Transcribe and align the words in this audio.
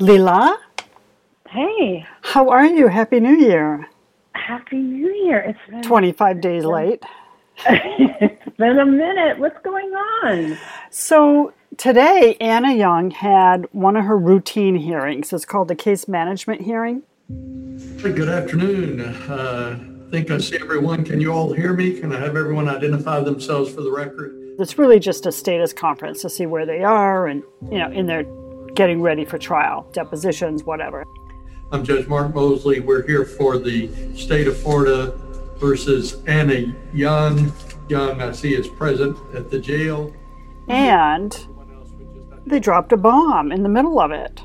Leila, 0.00 0.56
Hey, 1.48 2.06
how 2.22 2.50
are 2.50 2.64
you? 2.64 2.86
Happy 2.86 3.18
New 3.18 3.34
Year. 3.34 3.88
Happy 4.32 4.76
New 4.76 5.12
Year. 5.24 5.38
It's 5.40 5.58
been, 5.68 5.82
25 5.82 6.40
days 6.40 6.64
late. 6.64 7.02
it's 7.66 8.56
been 8.56 8.78
a 8.78 8.86
minute. 8.86 9.40
What's 9.40 9.60
going 9.64 9.88
on? 9.88 10.56
So, 10.90 11.52
today, 11.78 12.36
Anna 12.40 12.74
Young 12.74 13.10
had 13.10 13.66
one 13.72 13.96
of 13.96 14.04
her 14.04 14.16
routine 14.16 14.76
hearings. 14.76 15.32
It's 15.32 15.44
called 15.44 15.66
the 15.66 15.74
case 15.74 16.06
management 16.06 16.60
hearing. 16.60 17.02
Good 18.00 18.28
afternoon. 18.28 19.00
Uh, 19.00 19.80
I 20.06 20.10
think 20.12 20.30
I 20.30 20.38
see 20.38 20.58
everyone. 20.60 21.04
Can 21.04 21.20
you 21.20 21.32
all 21.32 21.52
hear 21.52 21.72
me? 21.72 21.98
Can 21.98 22.14
I 22.14 22.20
have 22.20 22.36
everyone 22.36 22.68
identify 22.68 23.18
themselves 23.20 23.74
for 23.74 23.80
the 23.80 23.90
record? 23.90 24.32
It's 24.60 24.78
really 24.78 25.00
just 25.00 25.26
a 25.26 25.32
status 25.32 25.72
conference 25.72 26.22
to 26.22 26.30
see 26.30 26.46
where 26.46 26.66
they 26.66 26.84
are 26.84 27.26
and, 27.26 27.42
you 27.70 27.78
know, 27.78 27.90
in 27.90 28.06
their 28.06 28.24
getting 28.78 29.02
ready 29.02 29.24
for 29.24 29.38
trial, 29.38 29.88
depositions, 29.92 30.62
whatever. 30.62 31.04
I'm 31.72 31.82
Judge 31.82 32.06
Mark 32.06 32.32
Mosley. 32.32 32.78
We're 32.78 33.04
here 33.04 33.24
for 33.24 33.58
the 33.58 33.90
state 34.14 34.46
of 34.46 34.56
Florida 34.56 35.18
versus 35.56 36.22
Anna 36.28 36.72
Young. 36.94 37.52
Young, 37.88 38.22
I 38.22 38.30
see, 38.30 38.54
is 38.54 38.68
present 38.68 39.18
at 39.34 39.50
the 39.50 39.58
jail. 39.58 40.14
And 40.68 41.36
they 42.46 42.60
dropped 42.60 42.92
a 42.92 42.96
bomb 42.96 43.50
in 43.50 43.64
the 43.64 43.68
middle 43.68 43.98
of 43.98 44.12
it. 44.12 44.40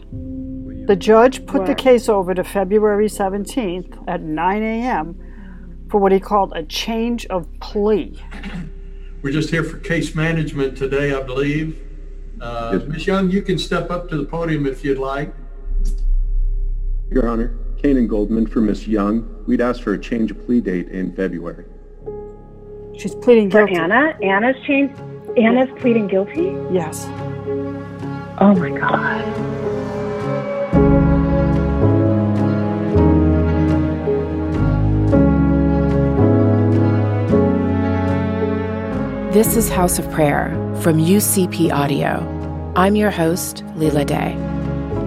The 0.88 0.96
judge 0.96 1.46
put 1.46 1.68
the 1.68 1.76
case 1.76 2.10
over 2.10 2.34
to 2.34 2.44
February 2.44 3.10
17th 3.10 4.04
at 4.08 4.24
9 4.24 4.63
a.m. 4.63 5.86
for 5.91 6.00
what 6.00 6.12
he 6.12 6.20
called 6.20 6.54
a 6.55 6.63
change 6.63 7.27
of 7.27 7.48
plea. 7.60 8.20
We're 9.22 9.32
just 9.32 9.52
here 9.52 9.63
for 9.63 9.77
case 9.77 10.16
management 10.16 10.76
today, 10.76 11.13
I 11.13 11.22
believe. 11.22 11.80
Uh, 12.44 12.78
Ms. 12.90 13.08
Young, 13.08 13.32
you 13.32 13.42
can 13.42 13.58
step 13.58 13.90
up 13.90 14.10
to 14.10 14.18
the 14.18 14.26
podium 14.26 14.66
if 14.66 14.84
you'd 14.84 14.98
like. 14.98 15.34
Your 17.10 17.30
Honor, 17.30 17.55
Kanan 17.82 18.05
Goldman 18.05 18.48
for 18.48 18.60
Miss 18.60 18.85
Young. 18.85 19.46
We'd 19.48 19.62
ask 19.62 19.82
for 19.82 19.94
a 19.94 20.00
change 20.00 20.30
of 20.30 20.46
plea 20.46 20.60
date 20.60 20.90
in 20.90 21.16
February. 21.16 21.63
She's 22.98 23.16
pleading 23.16 23.50
For 23.50 23.66
guilty. 23.66 23.80
Anna? 23.80 24.18
Anna's 24.22 24.58
changed. 24.66 25.00
Anna's 25.38 25.70
pleading 25.80 26.08
guilty? 26.08 26.54
Yes. 26.70 27.05
Oh 28.40 28.54
my 28.57 28.78
God. 28.78 29.24
This 39.34 39.55
is 39.55 39.70
House 39.70 39.98
of 39.98 40.12
Prayer 40.12 40.50
from 40.82 40.98
USG 40.98 41.72
Audio. 41.72 42.32
I'm 42.76 42.96
your 42.96 43.12
host, 43.12 43.63
Leila 43.76 44.04
Day. 44.04 44.34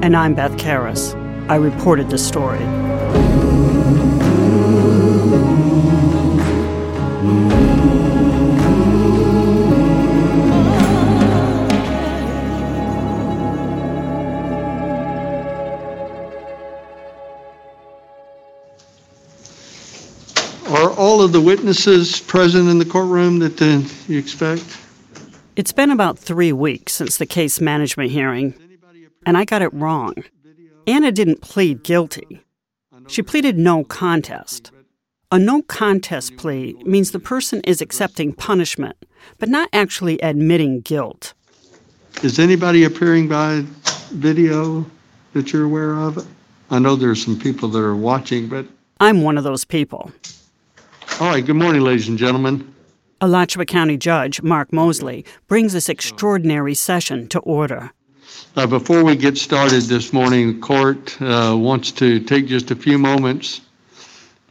And 0.00 0.16
I'm 0.16 0.36
Beth 0.36 0.52
Karas. 0.52 1.16
I 1.50 1.56
reported 1.56 2.10
the 2.10 2.16
story. 2.16 2.62
Are 20.68 20.92
all 20.92 21.20
of 21.20 21.32
the 21.32 21.40
witnesses 21.40 22.20
present 22.20 22.68
in 22.68 22.78
the 22.78 22.84
courtroom 22.84 23.40
that 23.40 23.60
uh, 23.60 23.82
you 24.06 24.20
expect? 24.20 24.85
It's 25.56 25.72
been 25.72 25.90
about 25.90 26.18
three 26.18 26.52
weeks 26.52 26.92
since 26.92 27.16
the 27.16 27.24
case 27.24 27.62
management 27.62 28.10
hearing, 28.10 28.52
and 29.24 29.38
I 29.38 29.46
got 29.46 29.62
it 29.62 29.72
wrong. 29.72 30.14
Anna 30.86 31.10
didn't 31.10 31.40
plead 31.40 31.82
guilty. 31.82 32.42
She 33.08 33.22
pleaded 33.22 33.56
no 33.56 33.82
contest. 33.82 34.70
A 35.32 35.38
no 35.38 35.62
contest 35.62 36.36
plea 36.36 36.74
means 36.84 37.10
the 37.10 37.18
person 37.18 37.62
is 37.62 37.80
accepting 37.80 38.34
punishment, 38.34 38.96
but 39.38 39.48
not 39.48 39.70
actually 39.72 40.20
admitting 40.20 40.82
guilt. 40.82 41.32
Is 42.22 42.38
anybody 42.38 42.84
appearing 42.84 43.26
by 43.26 43.64
video 44.10 44.84
that 45.32 45.54
you're 45.54 45.64
aware 45.64 45.94
of? 45.94 46.26
I 46.70 46.80
know 46.80 46.96
there's 46.96 47.24
some 47.24 47.38
people 47.38 47.70
that 47.70 47.78
are 47.80 47.96
watching, 47.96 48.46
but 48.48 48.66
I'm 49.00 49.22
one 49.22 49.38
of 49.38 49.44
those 49.44 49.64
people. 49.64 50.12
all 51.18 51.28
right. 51.28 51.44
Good 51.44 51.56
morning, 51.56 51.80
ladies 51.80 52.08
and 52.08 52.18
gentlemen. 52.18 52.74
Alachua 53.20 53.64
County 53.64 53.96
Judge 53.96 54.42
Mark 54.42 54.72
Mosley 54.72 55.24
brings 55.48 55.72
this 55.72 55.88
extraordinary 55.88 56.74
session 56.74 57.28
to 57.28 57.38
order. 57.40 57.92
Uh, 58.56 58.66
before 58.66 59.04
we 59.04 59.16
get 59.16 59.38
started 59.38 59.82
this 59.84 60.12
morning, 60.12 60.54
the 60.54 60.60
court 60.60 61.20
uh, 61.22 61.56
wants 61.56 61.92
to 61.92 62.20
take 62.20 62.46
just 62.46 62.70
a 62.70 62.76
few 62.76 62.98
moments 62.98 63.62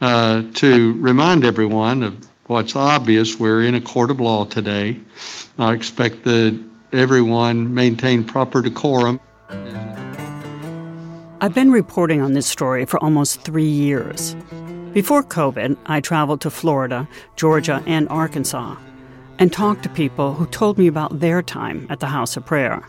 uh, 0.00 0.42
to 0.54 0.94
remind 0.94 1.44
everyone 1.44 2.02
of 2.02 2.28
what's 2.46 2.74
obvious. 2.74 3.38
We're 3.38 3.62
in 3.62 3.74
a 3.76 3.80
court 3.80 4.10
of 4.10 4.20
law 4.20 4.44
today. 4.44 4.98
I 5.58 5.72
expect 5.72 6.24
that 6.24 6.60
everyone 6.92 7.72
maintain 7.72 8.24
proper 8.24 8.62
decorum. 8.62 9.20
I've 11.40 11.54
been 11.54 11.70
reporting 11.70 12.20
on 12.20 12.32
this 12.32 12.46
story 12.46 12.84
for 12.84 13.02
almost 13.02 13.42
three 13.42 13.68
years. 13.68 14.34
Before 14.96 15.22
COVID, 15.22 15.76
I 15.84 16.00
traveled 16.00 16.40
to 16.40 16.48
Florida, 16.48 17.06
Georgia, 17.36 17.82
and 17.84 18.08
Arkansas 18.08 18.76
and 19.38 19.52
talked 19.52 19.82
to 19.82 19.90
people 19.90 20.32
who 20.32 20.46
told 20.46 20.78
me 20.78 20.86
about 20.86 21.20
their 21.20 21.42
time 21.42 21.86
at 21.90 22.00
the 22.00 22.06
House 22.06 22.34
of 22.34 22.46
Prayer. 22.46 22.82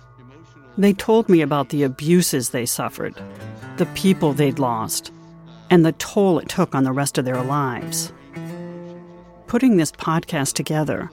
They 0.77 0.93
told 0.93 1.27
me 1.27 1.41
about 1.41 1.67
the 1.67 1.83
abuses 1.83 2.51
they 2.51 2.65
suffered, 2.65 3.13
the 3.75 3.87
people 3.87 4.31
they'd 4.31 4.57
lost, 4.57 5.11
and 5.69 5.85
the 5.85 5.91
toll 5.91 6.39
it 6.39 6.47
took 6.47 6.73
on 6.73 6.85
the 6.85 6.93
rest 6.93 7.17
of 7.17 7.25
their 7.25 7.43
lives. 7.43 8.13
Putting 9.47 9.75
this 9.75 9.91
podcast 9.91 10.53
together, 10.53 11.11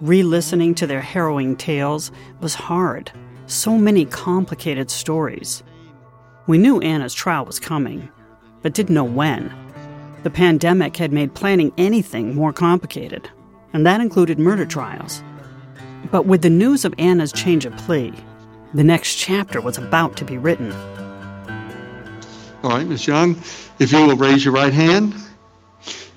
re 0.00 0.22
listening 0.22 0.76
to 0.76 0.86
their 0.86 1.00
harrowing 1.00 1.56
tales, 1.56 2.12
was 2.40 2.54
hard. 2.54 3.10
So 3.48 3.76
many 3.76 4.04
complicated 4.04 4.92
stories. 4.92 5.64
We 6.46 6.56
knew 6.56 6.80
Anna's 6.82 7.14
trial 7.14 7.44
was 7.44 7.58
coming, 7.58 8.08
but 8.62 8.74
didn't 8.74 8.94
know 8.94 9.02
when. 9.02 9.52
The 10.22 10.30
pandemic 10.30 10.96
had 10.96 11.12
made 11.12 11.34
planning 11.34 11.72
anything 11.78 12.34
more 12.34 12.52
complicated, 12.52 13.30
and 13.72 13.86
that 13.86 14.00
included 14.00 14.38
murder 14.38 14.66
trials. 14.66 15.22
But 16.10 16.26
with 16.26 16.42
the 16.42 16.50
news 16.50 16.84
of 16.84 16.94
Anna's 16.98 17.32
change 17.32 17.64
of 17.64 17.76
plea, 17.76 18.12
the 18.74 18.84
next 18.84 19.14
chapter 19.16 19.60
was 19.60 19.78
about 19.78 20.16
to 20.16 20.24
be 20.24 20.38
written. 20.38 20.72
All 22.62 22.70
right, 22.70 22.86
Ms. 22.86 23.06
Young, 23.06 23.36
if 23.78 23.92
you 23.92 24.06
will 24.06 24.16
raise 24.16 24.44
your 24.44 24.54
right 24.54 24.72
hand, 24.72 25.14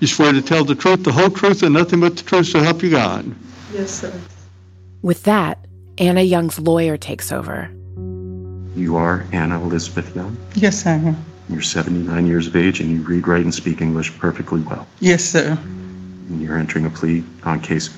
you 0.00 0.06
swear 0.06 0.32
to 0.32 0.42
tell 0.42 0.64
the 0.64 0.74
truth, 0.74 1.04
the 1.04 1.12
whole 1.12 1.30
truth, 1.30 1.62
and 1.62 1.74
nothing 1.74 2.00
but 2.00 2.16
the 2.16 2.22
truth, 2.22 2.46
so 2.46 2.60
help 2.60 2.82
you 2.82 2.90
God. 2.90 3.32
Yes, 3.72 3.90
sir. 3.90 4.12
With 5.02 5.22
that, 5.24 5.64
Anna 5.98 6.22
Young's 6.22 6.58
lawyer 6.58 6.96
takes 6.96 7.30
over. 7.30 7.70
You 8.74 8.96
are 8.96 9.26
Anna 9.32 9.62
Elizabeth 9.62 10.14
Young. 10.16 10.36
Yes, 10.54 10.86
I 10.86 10.92
am. 10.92 11.24
You're 11.50 11.62
79 11.62 12.26
years 12.26 12.46
of 12.46 12.54
age 12.54 12.80
and 12.80 12.90
you 12.90 13.02
read, 13.02 13.26
write, 13.26 13.42
and 13.42 13.52
speak 13.52 13.80
English 13.80 14.16
perfectly 14.18 14.60
well. 14.60 14.86
Yes, 15.00 15.24
sir. 15.24 15.58
And 15.60 16.40
you're 16.40 16.56
entering 16.56 16.86
a 16.86 16.90
plea 16.90 17.24
on 17.42 17.60
case 17.60 17.90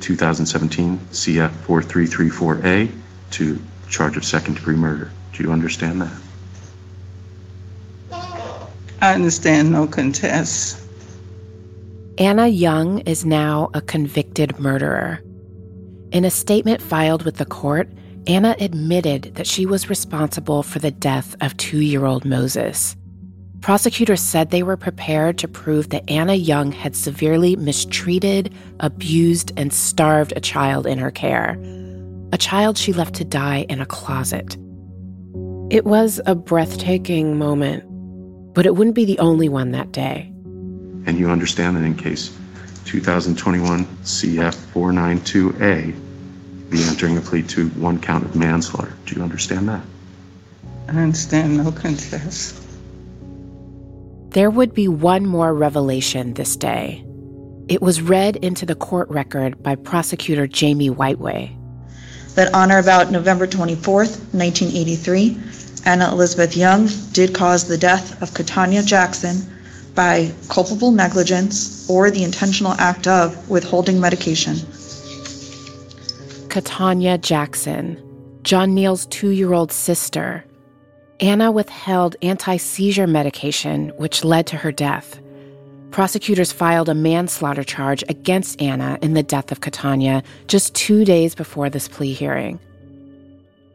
2017 0.00 0.98
CF 1.10 1.50
4334A 1.64 2.92
to 3.30 3.62
charge 3.88 4.18
of 4.18 4.24
second 4.24 4.54
degree 4.54 4.76
murder. 4.76 5.10
Do 5.32 5.42
you 5.42 5.52
understand 5.52 6.02
that? 6.02 6.12
I 9.00 9.14
understand 9.14 9.72
no 9.72 9.86
contest. 9.86 10.78
Anna 12.18 12.46
Young 12.46 12.98
is 13.00 13.24
now 13.24 13.70
a 13.72 13.80
convicted 13.80 14.58
murderer. 14.58 15.20
In 16.12 16.26
a 16.26 16.30
statement 16.30 16.82
filed 16.82 17.24
with 17.24 17.36
the 17.36 17.46
court, 17.46 17.88
Anna 18.26 18.54
admitted 18.60 19.34
that 19.34 19.46
she 19.48 19.66
was 19.66 19.90
responsible 19.90 20.62
for 20.62 20.78
the 20.78 20.92
death 20.92 21.34
of 21.40 21.56
two 21.56 21.80
year 21.80 22.04
old 22.04 22.24
Moses. 22.24 22.96
Prosecutors 23.60 24.20
said 24.20 24.50
they 24.50 24.62
were 24.62 24.76
prepared 24.76 25.38
to 25.38 25.48
prove 25.48 25.90
that 25.90 26.08
Anna 26.08 26.34
Young 26.34 26.72
had 26.72 26.96
severely 26.96 27.56
mistreated, 27.56 28.52
abused, 28.80 29.52
and 29.56 29.72
starved 29.72 30.32
a 30.36 30.40
child 30.40 30.86
in 30.86 30.98
her 30.98 31.10
care, 31.10 31.56
a 32.32 32.38
child 32.38 32.76
she 32.76 32.92
left 32.92 33.14
to 33.16 33.24
die 33.24 33.66
in 33.68 33.80
a 33.80 33.86
closet. 33.86 34.56
It 35.70 35.84
was 35.84 36.20
a 36.26 36.34
breathtaking 36.34 37.38
moment, 37.38 37.84
but 38.52 38.66
it 38.66 38.76
wouldn't 38.76 38.96
be 38.96 39.04
the 39.04 39.18
only 39.20 39.48
one 39.48 39.70
that 39.72 39.92
day. 39.92 40.28
And 41.06 41.18
you 41.18 41.30
understand 41.30 41.76
that 41.76 41.84
in 41.84 41.96
case 41.96 42.36
2021 42.84 43.84
CF 43.84 44.54
492A, 44.72 46.01
be 46.72 46.82
entering 46.84 47.18
a 47.18 47.20
plea 47.20 47.42
to 47.42 47.68
one 47.70 48.00
count 48.00 48.24
of 48.24 48.34
manslaughter. 48.34 48.92
Do 49.06 49.14
you 49.14 49.22
understand 49.22 49.68
that? 49.68 49.82
I 50.88 50.92
understand 50.92 51.58
no 51.58 51.70
contest. 51.70 52.60
There 54.30 54.50
would 54.50 54.72
be 54.72 54.88
one 54.88 55.26
more 55.26 55.54
revelation 55.54 56.34
this 56.34 56.56
day. 56.56 57.04
It 57.68 57.82
was 57.82 58.00
read 58.00 58.36
into 58.36 58.64
the 58.64 58.74
court 58.74 59.08
record 59.10 59.62
by 59.62 59.76
prosecutor 59.76 60.46
Jamie 60.46 60.88
Whiteway. 60.88 61.54
that 62.34 62.52
on 62.54 62.72
or 62.72 62.78
about 62.78 63.10
November 63.10 63.46
24th, 63.46 64.32
1983, 64.32 65.36
Anna 65.84 66.10
Elizabeth 66.10 66.56
Young 66.56 66.88
did 67.12 67.34
cause 67.34 67.68
the 67.68 67.76
death 67.76 68.20
of 68.22 68.30
Katanya 68.30 68.84
Jackson 68.84 69.36
by 69.94 70.32
culpable 70.48 70.92
negligence 70.92 71.88
or 71.90 72.10
the 72.10 72.24
intentional 72.24 72.72
act 72.72 73.06
of 73.06 73.50
withholding 73.50 74.00
medication. 74.00 74.56
Katanya 76.52 77.18
Jackson, 77.18 77.98
John 78.42 78.74
Neal's 78.74 79.06
two 79.06 79.30
year 79.30 79.54
old 79.54 79.72
sister. 79.72 80.44
Anna 81.18 81.50
withheld 81.50 82.14
anti 82.20 82.58
seizure 82.58 83.06
medication, 83.06 83.88
which 83.96 84.22
led 84.22 84.46
to 84.48 84.58
her 84.58 84.70
death. 84.70 85.18
Prosecutors 85.92 86.52
filed 86.52 86.90
a 86.90 86.94
manslaughter 86.94 87.64
charge 87.64 88.04
against 88.10 88.60
Anna 88.60 88.98
in 89.00 89.14
the 89.14 89.22
death 89.22 89.50
of 89.50 89.60
Katanya 89.60 90.22
just 90.46 90.74
two 90.74 91.06
days 91.06 91.34
before 91.34 91.70
this 91.70 91.88
plea 91.88 92.12
hearing. 92.12 92.60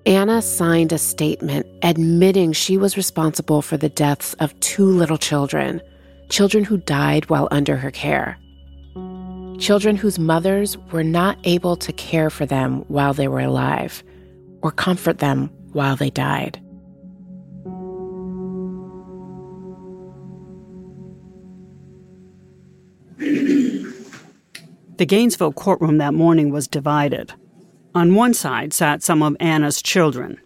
Anna 0.05 0.39
signed 0.39 0.93
a 0.93 0.99
statement 0.99 1.65
admitting 1.81 2.51
she 2.51 2.77
was 2.77 2.95
responsible 2.95 3.63
for 3.63 3.77
the 3.77 3.89
deaths 3.89 4.35
of 4.35 4.57
two 4.59 4.85
little 4.85 5.17
children, 5.17 5.81
children 6.29 6.63
who 6.63 6.77
died 6.77 7.27
while 7.27 7.47
under 7.49 7.75
her 7.77 7.89
care. 7.89 8.37
Children 9.59 9.95
whose 9.95 10.19
mothers 10.19 10.77
were 10.91 11.03
not 11.03 11.37
able 11.43 11.75
to 11.77 11.91
care 11.93 12.29
for 12.29 12.45
them 12.45 12.85
while 12.87 13.13
they 13.13 13.27
were 13.27 13.39
alive 13.39 14.03
or 14.61 14.71
comfort 14.71 15.17
them 15.17 15.49
while 15.73 15.95
they 15.95 16.09
died. 16.09 16.61
The 24.97 25.05
Gainesville 25.05 25.53
courtroom 25.53 25.97
that 25.99 26.13
morning 26.13 26.51
was 26.51 26.67
divided. 26.67 27.33
On 27.93 28.15
one 28.15 28.33
side 28.33 28.73
sat 28.73 29.03
some 29.03 29.21
of 29.21 29.37
Anna's 29.39 29.81
children, 29.81 30.39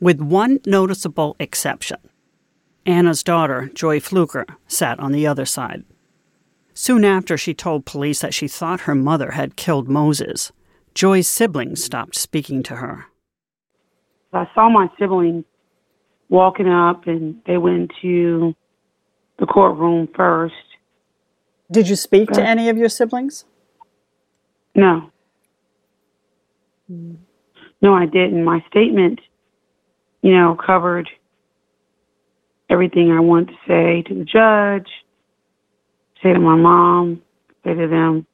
with 0.00 0.20
one 0.20 0.58
noticeable 0.66 1.36
exception. 1.40 1.98
Anna's 2.84 3.22
daughter, 3.22 3.70
Joy 3.74 4.00
Fluker, 4.00 4.46
sat 4.66 4.98
on 5.00 5.12
the 5.12 5.26
other 5.26 5.44
side. 5.44 5.84
Soon 6.80 7.04
after 7.04 7.36
she 7.36 7.54
told 7.54 7.84
police 7.84 8.20
that 8.20 8.32
she 8.32 8.46
thought 8.46 8.82
her 8.82 8.94
mother 8.94 9.32
had 9.32 9.56
killed 9.56 9.88
Moses, 9.88 10.52
Joy's 10.94 11.26
siblings 11.26 11.82
stopped 11.82 12.14
speaking 12.14 12.62
to 12.62 12.76
her. 12.76 13.06
I 14.32 14.48
saw 14.54 14.68
my 14.68 14.88
siblings 14.96 15.44
walking 16.28 16.68
up 16.68 17.08
and 17.08 17.42
they 17.48 17.58
went 17.58 17.90
to 18.00 18.54
the 19.40 19.46
courtroom 19.46 20.08
first. 20.14 20.54
Did 21.68 21.88
you 21.88 21.96
speak 21.96 22.30
to 22.30 22.46
any 22.46 22.68
of 22.68 22.78
your 22.78 22.88
siblings? 22.88 23.44
No. 24.76 25.10
No, 26.88 27.92
I 27.92 28.06
didn't. 28.06 28.44
My 28.44 28.64
statement, 28.70 29.20
you 30.22 30.30
know, 30.30 30.56
covered 30.64 31.10
everything 32.70 33.10
I 33.10 33.18
wanted 33.18 33.48
to 33.48 33.56
say 33.66 34.02
to 34.02 34.14
the 34.14 34.24
judge, 34.24 34.88
say 36.22 36.32
to 36.32 36.38
my 36.38 36.56
mom, 36.56 37.22
say 37.64 37.74
to 37.74 37.86
them, 37.86 38.26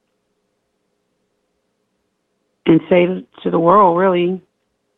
and 2.67 2.81
say 2.89 3.07
to 3.43 3.51
the 3.51 3.59
world 3.59 3.99
really 3.99 4.41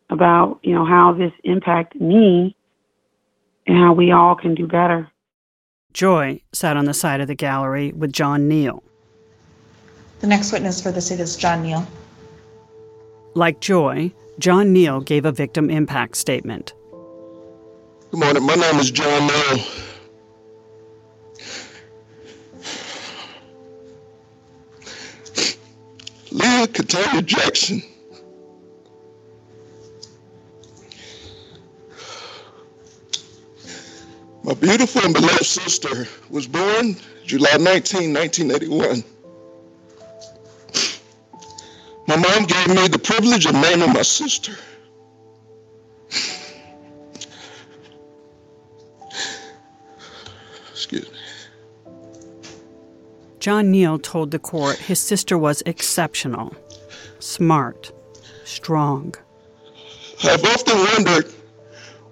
about, 0.09 0.59
you 0.63 0.73
know, 0.73 0.85
how 0.85 1.13
this 1.13 1.33
impacted 1.43 2.01
me 2.01 2.55
and 3.65 3.77
how 3.77 3.93
we 3.93 4.11
all 4.11 4.35
can 4.35 4.55
do 4.55 4.67
better. 4.67 5.09
Joy 5.93 6.41
sat 6.53 6.77
on 6.77 6.85
the 6.85 6.93
side 6.93 7.21
of 7.21 7.27
the 7.27 7.35
gallery 7.35 7.91
with 7.91 8.13
John 8.13 8.47
Neal. 8.47 8.83
The 10.19 10.27
next 10.27 10.51
witness 10.51 10.81
for 10.81 10.91
the 10.91 11.01
state 11.01 11.19
is 11.19 11.35
John 11.35 11.63
Neal. 11.63 11.85
Like 13.33 13.59
Joy, 13.59 14.11
John 14.39 14.71
Neal 14.71 15.01
gave 15.01 15.25
a 15.25 15.31
victim 15.31 15.69
impact 15.69 16.15
statement. 16.15 16.73
Good 18.11 18.19
morning. 18.19 18.43
My 18.43 18.55
name 18.55 18.79
is 18.79 18.91
John 18.91 19.27
Neal. 19.27 19.65
Leah 26.31 26.67
Katanya 26.67 27.25
Jackson. 27.25 27.81
My 34.43 34.53
beautiful 34.53 35.03
and 35.03 35.13
beloved 35.13 35.45
sister 35.45 36.07
was 36.29 36.47
born 36.47 36.95
July 37.25 37.57
19, 37.57 38.13
1981. 38.13 39.03
My 42.07 42.15
mom 42.15 42.45
gave 42.45 42.67
me 42.69 42.87
the 42.87 42.99
privilege 42.99 43.45
of 43.45 43.53
naming 43.53 43.91
my 43.91 44.01
sister. 44.01 44.53
John 53.47 53.71
Neal 53.71 53.97
told 53.97 54.31
the 54.31 54.39
court 54.39 54.75
his 54.75 54.99
sister 54.99 55.37
was 55.37 55.63
exceptional, 55.65 56.53
smart, 57.19 57.93
strong. 58.43 59.15
I've 60.21 60.43
often 60.43 60.77
wondered 60.77 61.31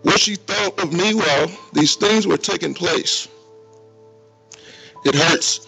what 0.03 0.17
she 0.17 0.35
thought 0.35 0.79
of 0.79 0.93
me 0.93 1.13
while 1.13 1.51
these 1.73 1.95
things 1.95 2.25
were 2.25 2.37
taking 2.37 2.73
place. 2.73 3.27
It 5.03 5.13
hurts. 5.13 5.67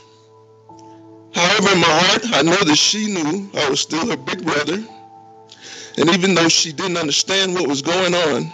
However, 1.34 1.74
in 1.74 1.82
my 1.82 2.00
heart, 2.00 2.22
I 2.28 2.44
know 2.44 2.64
that 2.64 2.78
she 2.78 3.08
knew 3.08 3.52
I 3.54 3.70
was 3.70 3.82
still 3.82 4.08
her 4.08 4.16
big 4.16 4.46
brother. 4.46 4.82
And 5.98 6.10
even 6.12 6.34
though 6.34 6.48
she 6.48 6.72
didn't 6.72 6.96
understand 6.96 7.56
what 7.56 7.68
was 7.68 7.82
going 7.82 8.14
on, 8.16 8.54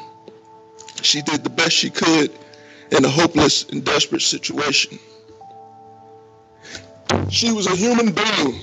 she 1.04 1.22
did 1.22 1.44
the 1.44 1.52
best 1.52 1.74
she 1.74 1.92
could 1.92 2.32
in 2.90 3.06
a 3.06 3.10
hopeless 3.10 3.70
and 3.70 3.86
desperate 3.86 4.24
situation. 4.24 4.98
She 7.34 7.52
was 7.52 7.66
a 7.66 7.76
human 7.76 8.12
being. 8.12 8.62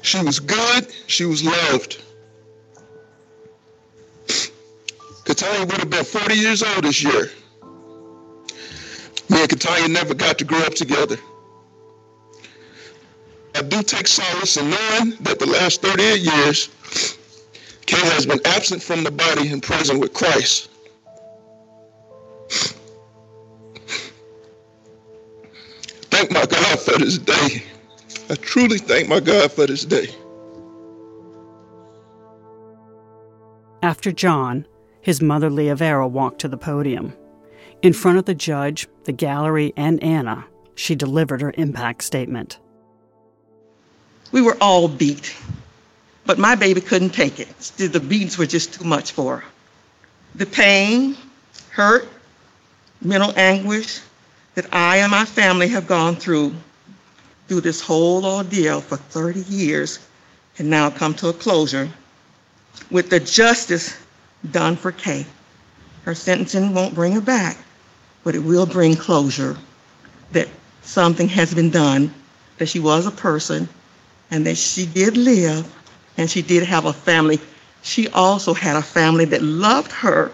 She 0.00 0.22
was 0.22 0.40
good. 0.40 0.86
She 1.06 1.26
was 1.26 1.44
loved. 1.44 2.02
Katanya 5.24 5.66
would 5.66 5.76
have 5.76 5.90
been 5.90 6.02
40 6.02 6.34
years 6.34 6.62
old 6.62 6.84
this 6.84 7.02
year. 7.02 7.30
Me 9.28 9.42
and 9.42 9.50
Katanya 9.50 9.90
never 9.90 10.14
got 10.14 10.38
to 10.38 10.46
grow 10.46 10.60
up 10.60 10.74
together. 10.74 11.18
I 13.54 13.60
do 13.60 13.82
take 13.82 14.06
solace 14.06 14.56
in 14.56 14.70
knowing 14.70 15.10
that 15.20 15.38
the 15.38 15.46
last 15.46 15.82
38 15.82 16.20
years, 16.20 16.70
Kay 17.84 18.00
has 18.14 18.24
been 18.24 18.40
absent 18.46 18.82
from 18.82 19.04
the 19.04 19.10
body 19.10 19.52
in 19.52 19.60
prison 19.60 20.00
with 20.00 20.14
Christ. 20.14 20.70
For 26.86 26.98
this 26.98 27.18
day. 27.18 27.62
I 28.30 28.36
truly 28.36 28.78
thank 28.78 29.08
my 29.08 29.20
God 29.20 29.50
for 29.50 29.66
this 29.66 29.84
day. 29.84 30.08
After 33.82 34.12
John, 34.12 34.66
his 35.00 35.20
mother 35.20 35.50
Leah 35.50 35.76
Vera 35.76 36.06
walked 36.06 36.40
to 36.40 36.48
the 36.48 36.56
podium. 36.56 37.12
In 37.82 37.92
front 37.92 38.18
of 38.18 38.24
the 38.24 38.34
judge, 38.34 38.88
the 39.04 39.12
gallery, 39.12 39.72
and 39.76 40.02
Anna, 40.02 40.44
she 40.74 40.94
delivered 40.94 41.40
her 41.40 41.52
impact 41.56 42.02
statement. 42.02 42.58
We 44.32 44.42
were 44.42 44.56
all 44.60 44.88
beat, 44.88 45.36
but 46.24 46.38
my 46.38 46.54
baby 46.54 46.80
couldn't 46.80 47.10
take 47.10 47.38
it. 47.38 47.48
The 47.76 48.00
beats 48.00 48.38
were 48.38 48.46
just 48.46 48.74
too 48.74 48.84
much 48.84 49.12
for 49.12 49.38
her. 49.38 49.44
The 50.34 50.46
pain, 50.46 51.16
hurt, 51.70 52.08
mental 53.02 53.32
anguish 53.36 54.00
that 54.54 54.72
I 54.72 54.98
and 54.98 55.10
my 55.10 55.24
family 55.24 55.68
have 55.68 55.86
gone 55.86 56.16
through 56.16 56.54
through 57.48 57.60
this 57.60 57.80
whole 57.80 58.24
ordeal 58.24 58.80
for 58.80 58.96
30 58.96 59.40
years 59.42 59.98
and 60.58 60.68
now 60.68 60.90
come 60.90 61.14
to 61.14 61.28
a 61.28 61.32
closure 61.32 61.88
with 62.90 63.10
the 63.10 63.20
justice 63.20 63.96
done 64.50 64.76
for 64.76 64.92
Kay. 64.92 65.26
Her 66.04 66.14
sentencing 66.14 66.74
won't 66.74 66.94
bring 66.94 67.12
her 67.12 67.20
back, 67.20 67.56
but 68.24 68.34
it 68.34 68.40
will 68.40 68.66
bring 68.66 68.96
closure 68.96 69.56
that 70.32 70.48
something 70.82 71.28
has 71.28 71.52
been 71.54 71.70
done, 71.70 72.12
that 72.58 72.68
she 72.68 72.80
was 72.80 73.06
a 73.06 73.10
person, 73.10 73.68
and 74.30 74.46
that 74.46 74.56
she 74.56 74.86
did 74.86 75.16
live, 75.16 75.66
and 76.16 76.30
she 76.30 76.42
did 76.42 76.62
have 76.62 76.84
a 76.84 76.92
family. 76.92 77.40
She 77.82 78.08
also 78.08 78.54
had 78.54 78.76
a 78.76 78.82
family 78.82 79.24
that 79.26 79.42
loved 79.42 79.92
her. 79.92 80.30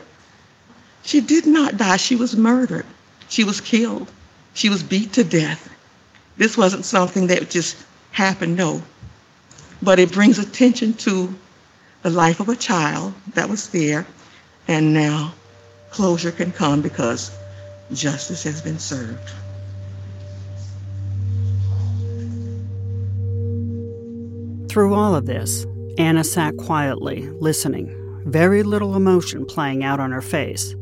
She 1.04 1.20
did 1.20 1.46
not 1.46 1.76
die, 1.76 1.96
she 1.96 2.16
was 2.16 2.36
murdered. 2.36 2.86
She 3.28 3.44
was 3.44 3.60
killed. 3.60 4.10
She 4.54 4.68
was 4.68 4.82
beat 4.82 5.14
to 5.14 5.24
death. 5.24 5.71
This 6.36 6.56
wasn't 6.56 6.84
something 6.84 7.26
that 7.28 7.50
just 7.50 7.76
happened, 8.10 8.56
no. 8.56 8.82
But 9.82 9.98
it 9.98 10.12
brings 10.12 10.38
attention 10.38 10.94
to 10.94 11.34
the 12.02 12.10
life 12.10 12.40
of 12.40 12.48
a 12.48 12.56
child 12.56 13.14
that 13.34 13.48
was 13.48 13.68
there, 13.68 14.06
and 14.68 14.92
now 14.94 15.34
closure 15.90 16.32
can 16.32 16.52
come 16.52 16.82
because 16.82 17.30
justice 17.92 18.42
has 18.44 18.60
been 18.60 18.78
served. 18.78 19.30
Through 24.70 24.94
all 24.94 25.14
of 25.14 25.26
this, 25.26 25.66
Anna 25.98 26.24
sat 26.24 26.56
quietly, 26.56 27.28
listening, 27.40 27.94
very 28.24 28.62
little 28.62 28.96
emotion 28.96 29.44
playing 29.44 29.84
out 29.84 30.00
on 30.00 30.12
her 30.12 30.22
face. 30.22 30.74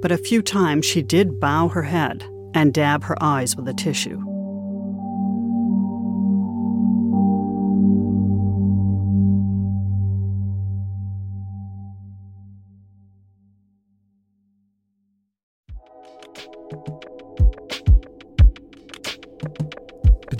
But 0.00 0.10
a 0.10 0.16
few 0.16 0.40
times 0.40 0.86
she 0.86 1.02
did 1.02 1.38
bow 1.38 1.68
her 1.68 1.82
head 1.82 2.24
and 2.54 2.72
dab 2.72 3.04
her 3.04 3.22
eyes 3.22 3.54
with 3.54 3.68
a 3.68 3.74
tissue. 3.74 4.29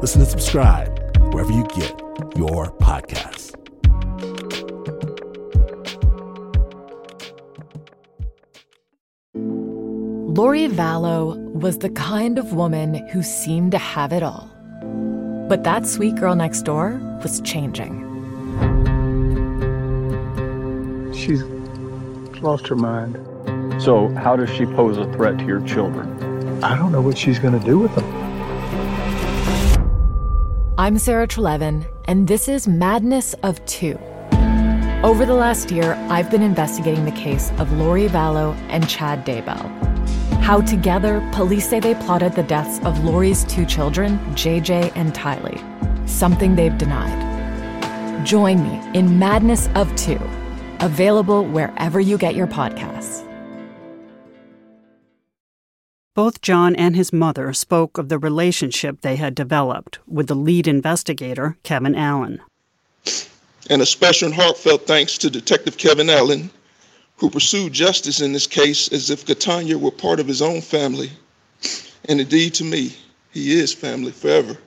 Listen 0.00 0.22
and 0.22 0.30
subscribe 0.30 0.98
wherever 1.34 1.52
you 1.52 1.64
get 1.76 1.90
your 2.34 2.72
podcasts. 2.78 3.54
Lori 9.34 10.68
Vallow 10.68 11.36
was 11.52 11.78
the 11.78 11.90
kind 11.90 12.38
of 12.38 12.54
woman 12.54 13.06
who 13.08 13.22
seemed 13.22 13.72
to 13.72 13.78
have 13.78 14.10
it 14.14 14.22
all. 14.22 14.50
But 15.50 15.64
that 15.64 15.86
sweet 15.86 16.16
girl 16.16 16.34
next 16.34 16.62
door 16.62 16.98
was 17.22 17.42
changing. 17.42 18.06
She's 21.12 21.42
lost 22.40 22.68
her 22.68 22.76
mind. 22.76 23.18
So, 23.82 24.08
how 24.14 24.36
does 24.36 24.48
she 24.48 24.64
pose 24.64 24.96
a 24.96 25.12
threat 25.12 25.36
to 25.40 25.44
your 25.44 25.60
children? 25.66 26.64
I 26.64 26.74
don't 26.74 26.90
know 26.90 27.02
what 27.02 27.18
she's 27.18 27.38
going 27.38 27.58
to 27.58 27.66
do 27.66 27.78
with 27.78 27.94
them. 27.94 28.19
I'm 30.80 30.96
Sarah 30.96 31.28
Trelevan, 31.28 31.86
and 32.06 32.26
this 32.26 32.48
is 32.48 32.66
Madness 32.66 33.34
of 33.42 33.62
Two. 33.66 33.98
Over 35.04 35.26
the 35.26 35.34
last 35.34 35.70
year, 35.70 35.92
I've 36.08 36.30
been 36.30 36.40
investigating 36.40 37.04
the 37.04 37.10
case 37.10 37.52
of 37.58 37.70
Lori 37.72 38.08
Vallow 38.08 38.54
and 38.70 38.88
Chad 38.88 39.26
Daybell. 39.26 39.68
How 40.40 40.62
together, 40.62 41.20
police 41.34 41.68
say 41.68 41.80
they 41.80 41.94
plotted 41.96 42.32
the 42.32 42.44
deaths 42.44 42.82
of 42.86 43.04
Lori's 43.04 43.44
two 43.44 43.66
children, 43.66 44.18
JJ 44.34 44.92
and 44.96 45.12
Tylee, 45.12 45.60
something 46.08 46.56
they've 46.56 46.78
denied. 46.78 48.24
Join 48.24 48.62
me 48.62 48.98
in 48.98 49.18
Madness 49.18 49.68
of 49.74 49.94
Two, 49.96 50.18
available 50.80 51.44
wherever 51.44 52.00
you 52.00 52.16
get 52.16 52.34
your 52.34 52.46
podcasts. 52.46 53.19
Both 56.14 56.40
John 56.40 56.74
and 56.74 56.96
his 56.96 57.12
mother 57.12 57.52
spoke 57.52 57.96
of 57.96 58.08
the 58.08 58.18
relationship 58.18 59.00
they 59.00 59.14
had 59.14 59.32
developed 59.32 60.00
with 60.08 60.26
the 60.26 60.34
lead 60.34 60.66
investigator, 60.66 61.56
Kevin 61.62 61.94
Allen. 61.94 62.40
And 63.68 63.80
a 63.80 63.86
special 63.86 64.26
and 64.26 64.34
heartfelt 64.34 64.88
thanks 64.88 65.16
to 65.18 65.30
Detective 65.30 65.78
Kevin 65.78 66.10
Allen, 66.10 66.50
who 67.16 67.30
pursued 67.30 67.72
justice 67.72 68.20
in 68.20 68.32
this 68.32 68.48
case 68.48 68.88
as 68.92 69.08
if 69.08 69.24
Katanya 69.24 69.76
were 69.76 69.92
part 69.92 70.18
of 70.18 70.26
his 70.26 70.42
own 70.42 70.60
family. 70.60 71.10
And 72.08 72.20
indeed, 72.20 72.54
to 72.54 72.64
me, 72.64 72.96
he 73.30 73.52
is 73.52 73.72
family 73.72 74.10
forever. 74.10 74.58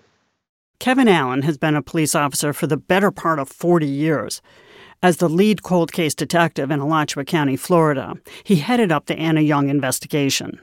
Kevin 0.80 1.10
Allen 1.10 1.42
has 1.42 1.58
been 1.58 1.76
a 1.76 1.82
police 1.82 2.16
officer 2.16 2.54
for 2.54 2.68
the 2.68 2.78
better 2.78 3.12
part 3.12 3.40
of 3.40 3.50
40 3.50 3.86
years. 3.86 4.42
As 5.02 5.18
the 5.18 5.28
lead 5.28 5.62
cold 5.62 5.92
case 5.92 6.16
detective 6.16 6.72
in 6.72 6.80
Alachua 6.80 7.26
County, 7.26 7.58
Florida, 7.58 8.14
he 8.46 8.58
headed 8.58 8.94
up 8.94 9.08
the 9.08 9.18
Anna 9.18 9.42
Young 9.42 9.68
investigation. 9.68 10.62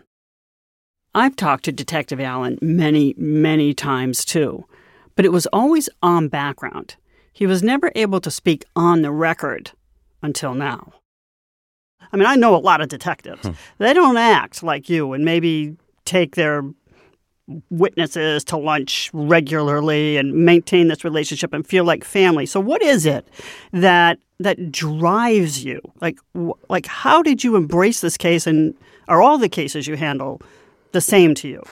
I've 1.14 1.36
talked 1.36 1.64
to 1.64 1.72
Detective 1.72 2.20
Allen 2.20 2.58
many, 2.62 3.14
many 3.16 3.74
times 3.74 4.24
too, 4.24 4.64
but 5.16 5.24
it 5.24 5.32
was 5.32 5.46
always 5.46 5.88
on 6.02 6.28
background. 6.28 6.96
He 7.32 7.46
was 7.46 7.62
never 7.62 7.90
able 7.94 8.20
to 8.20 8.30
speak 8.30 8.64
on 8.76 9.02
the 9.02 9.10
record 9.10 9.72
until 10.22 10.54
now. 10.54 10.92
I 12.12 12.16
mean, 12.16 12.26
I 12.26 12.36
know 12.36 12.54
a 12.54 12.58
lot 12.58 12.80
of 12.80 12.88
detectives. 12.88 13.46
Hmm. 13.46 13.52
They 13.78 13.92
don't 13.92 14.16
act 14.16 14.62
like 14.62 14.88
you 14.88 15.12
and 15.12 15.24
maybe 15.24 15.76
take 16.04 16.34
their 16.34 16.62
witnesses 17.68 18.44
to 18.44 18.56
lunch 18.56 19.10
regularly 19.12 20.16
and 20.16 20.34
maintain 20.34 20.88
this 20.88 21.04
relationship 21.04 21.52
and 21.52 21.66
feel 21.66 21.84
like 21.84 22.04
family. 22.04 22.46
So 22.46 22.60
what 22.60 22.82
is 22.82 23.06
it 23.06 23.26
that 23.72 24.18
that 24.38 24.70
drives 24.70 25.64
you? 25.64 25.80
Like 26.00 26.18
like 26.68 26.86
how 26.86 27.22
did 27.22 27.42
you 27.42 27.56
embrace 27.56 28.00
this 28.00 28.16
case 28.16 28.46
and 28.46 28.74
are 29.08 29.20
all 29.20 29.38
the 29.38 29.48
cases 29.48 29.86
you 29.86 29.96
handle 29.96 30.40
the 30.92 31.00
same 31.00 31.34
to 31.36 31.48
you? 31.48 31.62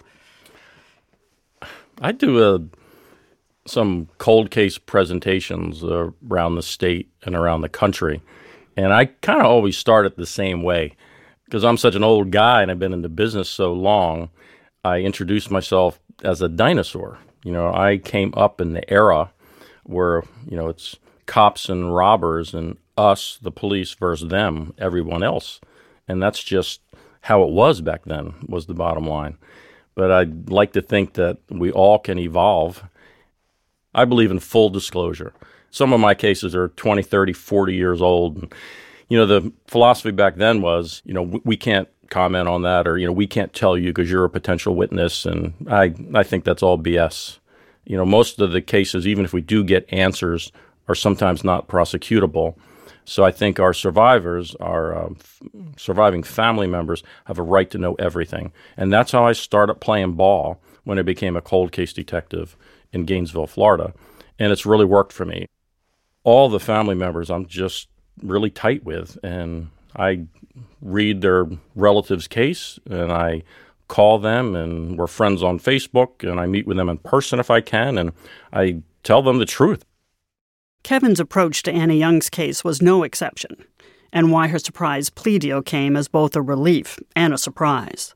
I 2.00 2.12
do 2.12 2.42
a, 2.42 2.60
some 3.68 4.08
cold 4.18 4.50
case 4.50 4.78
presentations 4.78 5.82
uh, 5.82 6.10
around 6.30 6.54
the 6.54 6.62
state 6.62 7.10
and 7.24 7.34
around 7.34 7.62
the 7.62 7.68
country. 7.68 8.22
And 8.76 8.92
I 8.92 9.06
kind 9.06 9.40
of 9.40 9.46
always 9.46 9.76
start 9.76 10.06
it 10.06 10.16
the 10.16 10.26
same 10.26 10.62
way 10.62 10.94
because 11.44 11.64
I'm 11.64 11.76
such 11.76 11.94
an 11.94 12.04
old 12.04 12.30
guy 12.30 12.62
and 12.62 12.70
I've 12.70 12.78
been 12.78 12.92
in 12.92 13.02
the 13.02 13.08
business 13.08 13.48
so 13.48 13.72
long. 13.72 14.30
I 14.84 14.98
introduce 14.98 15.50
myself 15.50 15.98
as 16.22 16.40
a 16.40 16.48
dinosaur. 16.48 17.18
You 17.44 17.52
know, 17.52 17.72
I 17.72 17.98
came 17.98 18.32
up 18.36 18.60
in 18.60 18.74
the 18.74 18.88
era 18.90 19.32
where, 19.84 20.22
you 20.48 20.56
know, 20.56 20.68
it's 20.68 20.96
cops 21.26 21.68
and 21.68 21.94
robbers 21.94 22.54
and 22.54 22.76
us, 22.96 23.38
the 23.40 23.50
police, 23.50 23.94
versus 23.94 24.28
them, 24.28 24.74
everyone 24.78 25.22
else. 25.22 25.60
And 26.06 26.22
that's 26.22 26.42
just 26.42 26.80
how 27.22 27.42
it 27.42 27.50
was 27.50 27.80
back 27.80 28.04
then 28.04 28.34
was 28.46 28.66
the 28.66 28.74
bottom 28.74 29.06
line. 29.06 29.36
But 29.94 30.12
I'd 30.12 30.50
like 30.50 30.72
to 30.74 30.82
think 30.82 31.14
that 31.14 31.38
we 31.50 31.72
all 31.72 31.98
can 31.98 32.18
evolve. 32.18 32.84
I 33.94 34.04
believe 34.04 34.30
in 34.30 34.38
full 34.38 34.70
disclosure. 34.70 35.32
Some 35.70 35.92
of 35.92 36.00
my 36.00 36.14
cases 36.14 36.54
are 36.54 36.68
20, 36.68 37.02
30, 37.02 37.32
40 37.32 37.74
years 37.74 38.00
old. 38.00 38.36
And, 38.36 38.54
you 39.08 39.18
know, 39.18 39.26
the 39.26 39.52
philosophy 39.66 40.12
back 40.12 40.36
then 40.36 40.62
was, 40.62 41.02
you 41.04 41.12
know, 41.12 41.40
we, 41.44 41.56
can't 41.56 41.88
comment 42.10 42.48
on 42.48 42.62
that 42.62 42.86
or, 42.86 42.96
you 42.96 43.06
know, 43.06 43.12
we 43.12 43.26
can't 43.26 43.52
tell 43.52 43.76
you 43.76 43.90
because 43.90 44.10
you're 44.10 44.24
a 44.24 44.30
potential 44.30 44.74
witness. 44.74 45.26
And 45.26 45.52
I, 45.68 45.94
I 46.14 46.22
think 46.22 46.44
that's 46.44 46.62
all 46.62 46.78
BS. 46.78 47.38
You 47.84 47.96
know, 47.96 48.06
most 48.06 48.40
of 48.40 48.52
the 48.52 48.62
cases, 48.62 49.06
even 49.06 49.24
if 49.24 49.32
we 49.32 49.40
do 49.40 49.64
get 49.64 49.92
answers, 49.92 50.52
are 50.88 50.94
sometimes 50.94 51.44
not 51.44 51.68
prosecutable. 51.68 52.54
So 53.08 53.24
I 53.24 53.30
think 53.30 53.58
our 53.58 53.72
survivors, 53.72 54.54
our 54.56 54.94
um, 54.94 55.16
f- 55.18 55.40
surviving 55.78 56.22
family 56.22 56.66
members, 56.66 57.02
have 57.24 57.38
a 57.38 57.42
right 57.42 57.70
to 57.70 57.78
know 57.78 57.94
everything. 57.94 58.52
And 58.76 58.92
that's 58.92 59.12
how 59.12 59.24
I 59.24 59.32
started 59.32 59.76
playing 59.76 60.12
ball 60.12 60.60
when 60.84 60.98
I 60.98 61.02
became 61.02 61.34
a 61.34 61.40
cold 61.40 61.72
case 61.72 61.94
detective 61.94 62.54
in 62.92 63.06
Gainesville, 63.06 63.46
Florida. 63.46 63.94
And 64.38 64.52
it's 64.52 64.66
really 64.66 64.84
worked 64.84 65.14
for 65.14 65.24
me. 65.24 65.46
All 66.22 66.50
the 66.50 66.60
family 66.60 66.94
members 66.94 67.30
I'm 67.30 67.46
just 67.46 67.88
really 68.22 68.50
tight 68.50 68.84
with. 68.84 69.16
And 69.22 69.70
I 69.96 70.26
read 70.82 71.22
their 71.22 71.46
relative's 71.74 72.28
case 72.28 72.78
and 72.90 73.10
I 73.10 73.42
call 73.88 74.18
them 74.18 74.54
and 74.54 74.98
we're 74.98 75.06
friends 75.06 75.42
on 75.42 75.58
Facebook 75.58 76.28
and 76.28 76.38
I 76.38 76.44
meet 76.44 76.66
with 76.66 76.76
them 76.76 76.90
in 76.90 76.98
person 76.98 77.40
if 77.40 77.50
I 77.50 77.62
can 77.62 77.96
and 77.96 78.12
I 78.52 78.82
tell 79.02 79.22
them 79.22 79.38
the 79.38 79.46
truth. 79.46 79.82
Kevin's 80.82 81.20
approach 81.20 81.62
to 81.64 81.72
Anna 81.72 81.94
Young's 81.94 82.30
case 82.30 82.64
was 82.64 82.80
no 82.80 83.02
exception, 83.02 83.64
and 84.12 84.32
why 84.32 84.48
her 84.48 84.58
surprise 84.58 85.10
plea 85.10 85.38
deal 85.38 85.62
came 85.62 85.96
as 85.96 86.08
both 86.08 86.34
a 86.34 86.42
relief 86.42 86.98
and 87.14 87.34
a 87.34 87.38
surprise. 87.38 88.14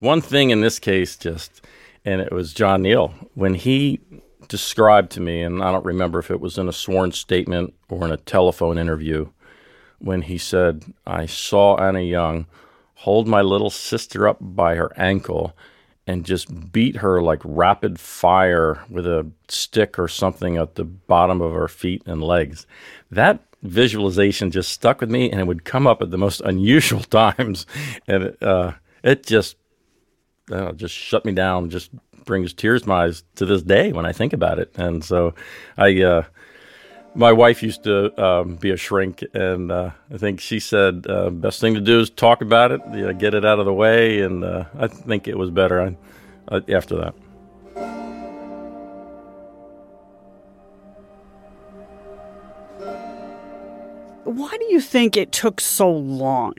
One 0.00 0.20
thing 0.20 0.50
in 0.50 0.60
this 0.60 0.78
case, 0.78 1.16
just, 1.16 1.62
and 2.04 2.20
it 2.20 2.32
was 2.32 2.54
John 2.54 2.82
Neal, 2.82 3.14
when 3.34 3.54
he 3.54 4.00
described 4.48 5.10
to 5.12 5.20
me, 5.20 5.42
and 5.42 5.62
I 5.62 5.72
don't 5.72 5.84
remember 5.84 6.18
if 6.18 6.30
it 6.30 6.40
was 6.40 6.58
in 6.58 6.68
a 6.68 6.72
sworn 6.72 7.12
statement 7.12 7.74
or 7.88 8.04
in 8.04 8.12
a 8.12 8.18
telephone 8.18 8.78
interview, 8.78 9.30
when 9.98 10.22
he 10.22 10.38
said, 10.38 10.84
I 11.06 11.26
saw 11.26 11.76
Anna 11.78 12.00
Young 12.00 12.46
hold 12.96 13.26
my 13.26 13.40
little 13.40 13.70
sister 13.70 14.28
up 14.28 14.38
by 14.40 14.74
her 14.74 14.92
ankle 14.96 15.56
and 16.06 16.24
just 16.24 16.72
beat 16.72 16.96
her 16.96 17.22
like 17.22 17.40
rapid 17.44 17.98
fire 17.98 18.84
with 18.90 19.06
a 19.06 19.30
stick 19.48 19.98
or 19.98 20.08
something 20.08 20.56
at 20.56 20.74
the 20.74 20.84
bottom 20.84 21.40
of 21.40 21.52
her 21.52 21.68
feet 21.68 22.02
and 22.06 22.22
legs. 22.22 22.66
That 23.10 23.40
visualization 23.62 24.50
just 24.50 24.70
stuck 24.70 25.00
with 25.00 25.10
me, 25.10 25.30
and 25.30 25.40
it 25.40 25.46
would 25.46 25.64
come 25.64 25.86
up 25.86 26.02
at 26.02 26.10
the 26.10 26.18
most 26.18 26.40
unusual 26.42 27.00
times, 27.02 27.66
and 28.06 28.24
it, 28.24 28.42
uh, 28.42 28.72
it 29.02 29.24
just 29.24 29.56
uh, 30.50 30.72
just 30.72 30.94
shut 30.94 31.24
me 31.24 31.32
down. 31.32 31.70
Just 31.70 31.90
brings 32.24 32.52
tears 32.52 32.82
to 32.82 32.88
my 32.88 33.04
eyes 33.04 33.24
to 33.36 33.46
this 33.46 33.62
day 33.62 33.92
when 33.92 34.06
I 34.06 34.12
think 34.12 34.32
about 34.32 34.58
it. 34.58 34.74
And 34.76 35.04
so, 35.04 35.34
I 35.76 36.02
uh, 36.02 36.22
My 37.16 37.30
wife 37.30 37.62
used 37.62 37.84
to 37.84 38.22
um, 38.22 38.56
be 38.56 38.72
a 38.72 38.76
shrink, 38.76 39.24
and 39.34 39.70
uh, 39.70 39.90
I 40.12 40.18
think 40.18 40.40
she 40.40 40.58
said 40.58 41.06
uh, 41.08 41.30
best 41.30 41.60
thing 41.60 41.74
to 41.74 41.80
do 41.80 42.00
is 42.00 42.10
talk 42.10 42.42
about 42.42 42.72
it, 42.72 42.80
you 42.92 43.06
know, 43.06 43.12
get 43.12 43.34
it 43.34 43.44
out 43.44 43.60
of 43.60 43.66
the 43.66 43.72
way, 43.72 44.20
and 44.20 44.42
uh, 44.42 44.64
I 44.76 44.88
think 44.88 45.28
it 45.28 45.38
was 45.38 45.50
better 45.50 45.80
I, 45.80 45.96
uh, 46.48 46.60
after 46.68 46.96
that. 46.96 47.14
Why 54.24 54.56
do 54.58 54.64
you 54.64 54.80
think 54.80 55.16
it 55.16 55.30
took 55.30 55.60
so 55.60 55.88
long 55.92 56.54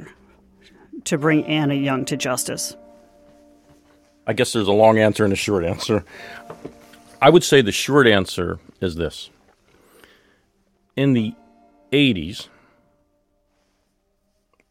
to 1.04 1.18
bring 1.18 1.44
Anna 1.46 1.74
Young 1.74 2.06
to 2.06 2.16
justice? 2.16 2.78
I 4.26 4.32
guess 4.32 4.54
there's 4.54 4.70
a 4.70 4.74
long 4.74 5.00
answer 5.00 5.26
and 5.26 5.34
a 5.34 5.36
short 5.36 5.66
answer. 5.66 6.06
I 7.22 7.30
would 7.30 7.44
say 7.44 7.62
the 7.62 7.74
short 7.74 8.08
answer 8.08 8.60
is 8.80 8.96
this. 8.96 9.30
In 10.96 11.14
the 11.14 11.34
80s, 11.92 12.48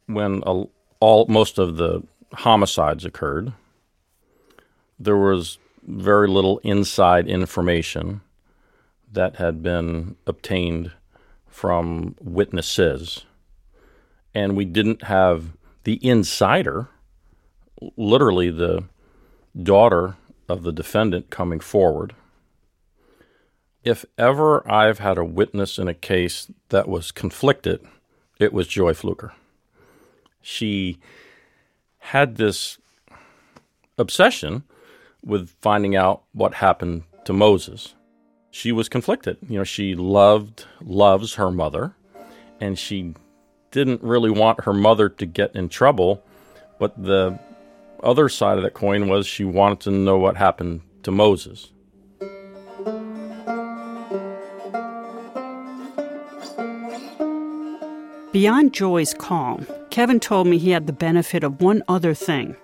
when 0.07 0.41
all 0.43 1.27
most 1.29 1.59
of 1.59 1.77
the 1.77 2.03
homicides 2.33 3.05
occurred, 3.05 3.53
there 4.99 5.17
was 5.17 5.59
very 5.87 6.29
little 6.29 6.59
inside 6.59 7.29
information 7.29 8.23
that 9.13 9.37
had 9.37 9.63
been 9.63 10.17
obtained 10.27 10.93
from 11.47 12.17
witnesses. 12.21 13.27
And 14.35 14.57
we 14.57 14.65
didn't 14.65 15.05
have 15.05 15.53
the 15.85 16.01
insider, 16.03 16.89
literally 17.97 18.51
the 18.51 18.85
daughter 19.63 20.17
of 20.49 20.63
the 20.63 20.73
defendant, 20.73 21.31
coming 21.31 21.61
forward. 21.61 22.15
If 23.85 24.05
ever 24.19 24.71
I've 24.71 24.99
had 24.99 25.19
a 25.19 25.25
witness 25.25 25.79
in 25.79 25.89
a 25.89 25.95
case 25.95 26.51
that 26.71 26.89
was 26.89 27.13
conflicted, 27.13 27.87
it 28.39 28.53
was 28.53 28.67
Joy 28.67 28.95
Fluker. 28.95 29.35
She 30.41 30.99
had 31.99 32.37
this 32.37 32.79
obsession 33.99 34.65
with 35.25 35.51
finding 35.61 35.95
out 35.95 36.23
what 36.33 36.55
happened 36.55 37.05
to 37.25 37.33
Moses 37.33 37.95
she 38.55 38.71
was 38.71 38.89
conflicted. 38.89 39.37
You 39.49 39.59
know, 39.59 39.65
she 39.65 39.97
loved, 39.97 40.65
loves 40.81 41.35
her 41.35 41.51
mother, 41.51 41.97
and 42.61 42.79
she 42.79 43.15
didn't 43.73 44.01
really 44.01 44.31
want 44.31 44.63
her 44.63 44.73
mother 44.73 45.09
to 45.09 45.27
get 45.27 45.57
in 45.57 45.69
trouble. 45.69 46.23
But 46.79 46.95
the 47.03 47.37
other 48.01 48.29
side 48.29 48.57
of 48.57 48.63
that 48.63 48.75
coin 48.75 49.09
was 49.09 49.27
she 49.27 49.45
wanted 49.45 49.81
to 49.81 49.91
know 49.91 50.19
what 50.19 50.37
happened 50.37 50.83
to 51.03 51.11
Moses. 51.11 51.73
Beyond 58.35 58.75
Joy's 58.75 59.15
calm, 59.15 59.65
Kevin 59.91 60.19
told 60.19 60.49
me 60.49 60.59
he 60.59 60.71
had 60.73 60.89
the 60.89 60.93
benefit 60.93 61.45
of 61.45 61.61
one 61.61 61.85
other 61.87 62.15
thing. 62.15 62.57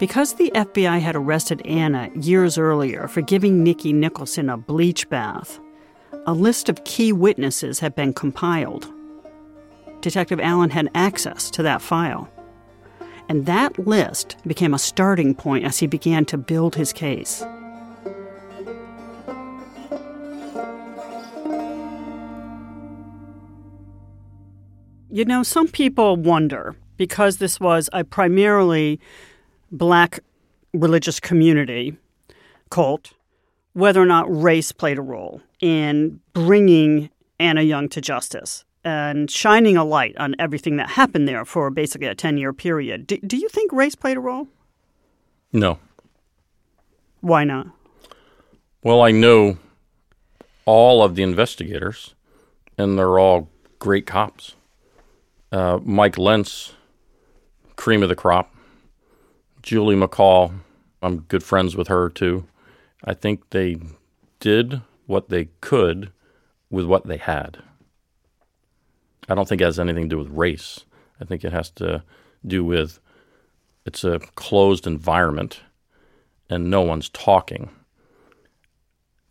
Because 0.00 0.34
the 0.34 0.50
FBI 0.52 0.98
had 0.98 1.14
arrested 1.14 1.64
Anna 1.64 2.10
years 2.16 2.58
earlier 2.58 3.06
for 3.06 3.20
giving 3.20 3.62
Nikki 3.62 3.92
Nicholson 3.92 4.50
a 4.50 4.56
bleach 4.56 5.08
bath, 5.08 5.60
a 6.26 6.34
list 6.34 6.68
of 6.68 6.82
key 6.82 7.12
witnesses 7.12 7.78
had 7.78 7.94
been 7.94 8.12
compiled. 8.12 8.92
Detective 10.00 10.40
Allen 10.40 10.70
had 10.70 10.90
access 10.92 11.52
to 11.52 11.62
that 11.62 11.80
file. 11.80 12.28
And 13.28 13.46
that 13.46 13.78
list 13.78 14.38
became 14.44 14.74
a 14.74 14.78
starting 14.80 15.36
point 15.36 15.64
as 15.64 15.78
he 15.78 15.86
began 15.86 16.24
to 16.24 16.36
build 16.36 16.74
his 16.74 16.92
case. 16.92 17.44
You 25.14 25.24
know, 25.24 25.44
some 25.44 25.68
people 25.68 26.16
wonder 26.16 26.74
because 26.96 27.36
this 27.36 27.60
was 27.60 27.88
a 27.92 28.02
primarily 28.02 28.98
black 29.70 30.18
religious 30.72 31.20
community 31.20 31.96
cult, 32.68 33.12
whether 33.74 34.02
or 34.02 34.06
not 34.06 34.26
race 34.28 34.72
played 34.72 34.98
a 34.98 35.02
role 35.02 35.40
in 35.60 36.18
bringing 36.32 37.10
Anna 37.38 37.62
Young 37.62 37.88
to 37.90 38.00
justice 38.00 38.64
and 38.82 39.30
shining 39.30 39.76
a 39.76 39.84
light 39.84 40.16
on 40.16 40.34
everything 40.40 40.78
that 40.78 40.88
happened 40.88 41.28
there 41.28 41.44
for 41.44 41.70
basically 41.70 42.08
a 42.08 42.16
10 42.16 42.36
year 42.36 42.52
period. 42.52 43.06
Do, 43.06 43.16
do 43.18 43.36
you 43.36 43.48
think 43.48 43.72
race 43.72 43.94
played 43.94 44.16
a 44.16 44.20
role? 44.20 44.48
No. 45.52 45.78
Why 47.20 47.44
not? 47.44 47.68
Well, 48.82 49.00
I 49.00 49.12
know 49.12 49.58
all 50.64 51.04
of 51.04 51.14
the 51.14 51.22
investigators, 51.22 52.16
and 52.76 52.98
they're 52.98 53.20
all 53.20 53.48
great 53.78 54.06
cops. 54.06 54.56
Uh, 55.54 55.78
Mike 55.84 56.18
Lentz, 56.18 56.72
cream 57.76 58.02
of 58.02 58.08
the 58.08 58.16
crop. 58.16 58.52
Julie 59.62 59.94
McCall, 59.94 60.52
I'm 61.00 61.20
good 61.20 61.44
friends 61.44 61.76
with 61.76 61.86
her 61.86 62.08
too. 62.08 62.48
I 63.04 63.14
think 63.14 63.50
they 63.50 63.76
did 64.40 64.80
what 65.06 65.28
they 65.28 65.50
could 65.60 66.10
with 66.70 66.86
what 66.86 67.06
they 67.06 67.18
had. 67.18 67.58
I 69.28 69.36
don't 69.36 69.48
think 69.48 69.60
it 69.60 69.66
has 69.66 69.78
anything 69.78 70.08
to 70.08 70.16
do 70.16 70.18
with 70.18 70.36
race. 70.36 70.86
I 71.20 71.24
think 71.24 71.44
it 71.44 71.52
has 71.52 71.70
to 71.76 72.02
do 72.44 72.64
with 72.64 72.98
it's 73.86 74.02
a 74.02 74.18
closed 74.34 74.88
environment 74.88 75.60
and 76.50 76.68
no 76.68 76.80
one's 76.80 77.10
talking. 77.10 77.70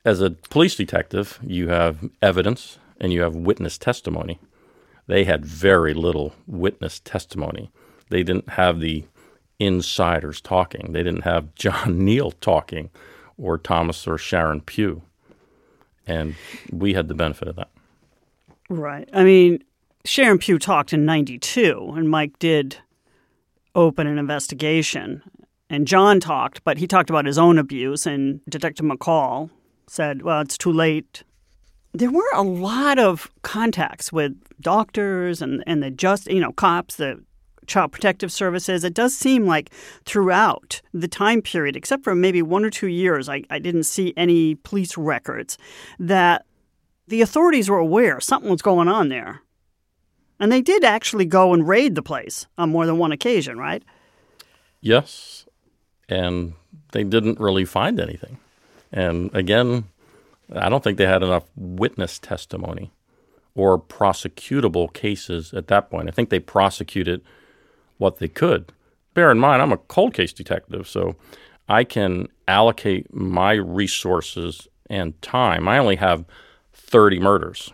As 0.06 0.22
a 0.22 0.30
police 0.30 0.78
detective, 0.78 1.38
you 1.46 1.68
have 1.68 2.10
evidence 2.22 2.80
and 2.98 3.12
you 3.12 3.24
have 3.24 3.36
witness 3.36 3.78
testimony. 3.78 4.40
They 5.08 5.26
had 5.26 5.46
very 5.46 5.94
little 5.94 6.34
witness 6.48 7.00
testimony. 7.00 7.72
They 8.10 8.24
didn't 8.24 8.50
have 8.50 8.80
the 8.80 9.06
insiders 9.60 10.42
talking. 10.42 10.92
They 10.94 11.04
didn't 11.04 11.24
have 11.24 11.54
John 11.56 12.04
Neal 12.04 12.32
talking 12.32 12.90
or 13.38 13.58
Thomas 13.58 14.08
or 14.08 14.18
Sharon 14.18 14.62
Pugh. 14.62 15.02
And 16.06 16.36
we 16.72 16.94
had 16.94 17.08
the 17.08 17.14
benefit 17.14 17.48
of 17.48 17.56
that. 17.56 17.70
Right. 18.70 19.10
I 19.14 19.24
mean, 19.24 19.64
Sharon 20.06 20.38
Pugh 20.38 20.60
talked 20.60 20.94
in 20.94 21.06
92, 21.06 21.94
and 21.96 22.10
Mike 22.10 22.38
did 22.40 22.78
open 23.76 24.08
an 24.08 24.18
investigation. 24.18 25.22
And 25.70 25.88
John 25.88 26.20
talked, 26.20 26.64
but 26.64 26.78
he 26.78 26.88
talked 26.88 27.10
about 27.10 27.26
his 27.26 27.38
own 27.38 27.58
abuse, 27.58 28.06
and 28.06 28.42
Detective 28.50 28.86
McCall 28.86 29.50
said, 29.88 30.22
well, 30.22 30.42
it's 30.42 30.58
too 30.58 30.72
late. 30.72 31.24
There 31.94 32.12
were 32.12 32.32
a 32.34 32.42
lot 32.42 32.98
of 32.98 33.32
contacts 33.44 34.12
with 34.12 34.36
doctors 34.60 35.42
and, 35.42 35.64
and 35.68 35.84
the 35.84 35.92
just, 35.92 36.28
you 36.28 36.40
know, 36.40 36.52
cops, 36.52 36.96
the 36.96 37.24
Child 37.68 37.92
Protective 37.92 38.32
Services. 38.32 38.84
It 38.84 38.94
does 38.94 39.16
seem 39.16 39.46
like 39.46 39.72
throughout 40.06 40.82
the 40.94 41.08
time 41.08 41.42
period, 41.42 41.76
except 41.76 42.04
for 42.04 42.16
maybe 42.16 42.42
one 42.42 42.66
or 42.66 42.70
two 42.70 42.88
years, 42.88 43.30
I, 43.30 43.44
I 43.50 43.60
didn't 43.60 43.84
see 43.84 44.14
any 44.18 44.56
police 44.56 44.98
records 44.98 45.58
that 46.00 46.46
the 47.08 47.22
authorities 47.22 47.70
were 47.70 47.78
aware 47.78 48.20
something 48.20 48.50
was 48.50 48.62
going 48.62 48.88
on 48.88 49.10
there. 49.10 49.42
And 50.40 50.52
they 50.52 50.62
did 50.62 50.84
actually 50.84 51.26
go 51.26 51.54
and 51.54 51.68
raid 51.68 51.96
the 51.96 52.02
place 52.02 52.48
on 52.58 52.70
more 52.70 52.86
than 52.86 52.98
one 52.98 53.12
occasion, 53.12 53.58
right? 53.58 53.84
Yes. 54.82 55.46
And 56.10 56.54
they 56.92 57.04
didn't 57.04 57.40
really 57.40 57.66
find 57.66 58.00
anything. 58.00 58.40
And 58.92 59.34
again, 59.34 59.86
I 60.56 60.70
don't 60.70 60.84
think 60.84 60.98
they 60.98 61.06
had 61.06 61.24
enough 61.24 61.46
witness 61.56 62.20
testimony 62.20 62.92
or 63.56 63.80
prosecutable 63.80 64.92
cases 64.94 65.54
at 65.54 65.68
that 65.68 65.90
point. 65.90 66.08
I 66.08 66.12
think 66.12 66.30
they 66.30 66.40
prosecuted 66.40 67.22
what 67.98 68.18
they 68.18 68.28
could. 68.28 68.72
Bear 69.14 69.32
in 69.32 69.40
mind, 69.40 69.62
I'm 69.62 69.72
a 69.72 69.78
cold 69.78 70.14
case 70.14 70.34
detective, 70.34 70.88
so 70.88 71.16
I 71.70 71.84
can 71.84 72.28
allocate 72.48 73.14
my 73.14 73.54
resources 73.54 74.68
and 74.90 75.20
time. 75.22 75.68
I 75.68 75.78
only 75.78 75.98
have 75.98 76.26
30 76.74 77.20
murders, 77.20 77.72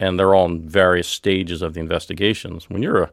and 0.00 0.18
they're 0.18 0.34
all 0.34 0.46
in 0.46 0.68
various 0.68 1.08
stages 1.08 1.62
of 1.62 1.74
the 1.74 1.80
investigations. 1.80 2.68
When 2.68 2.82
you're 2.82 3.04
a, 3.04 3.10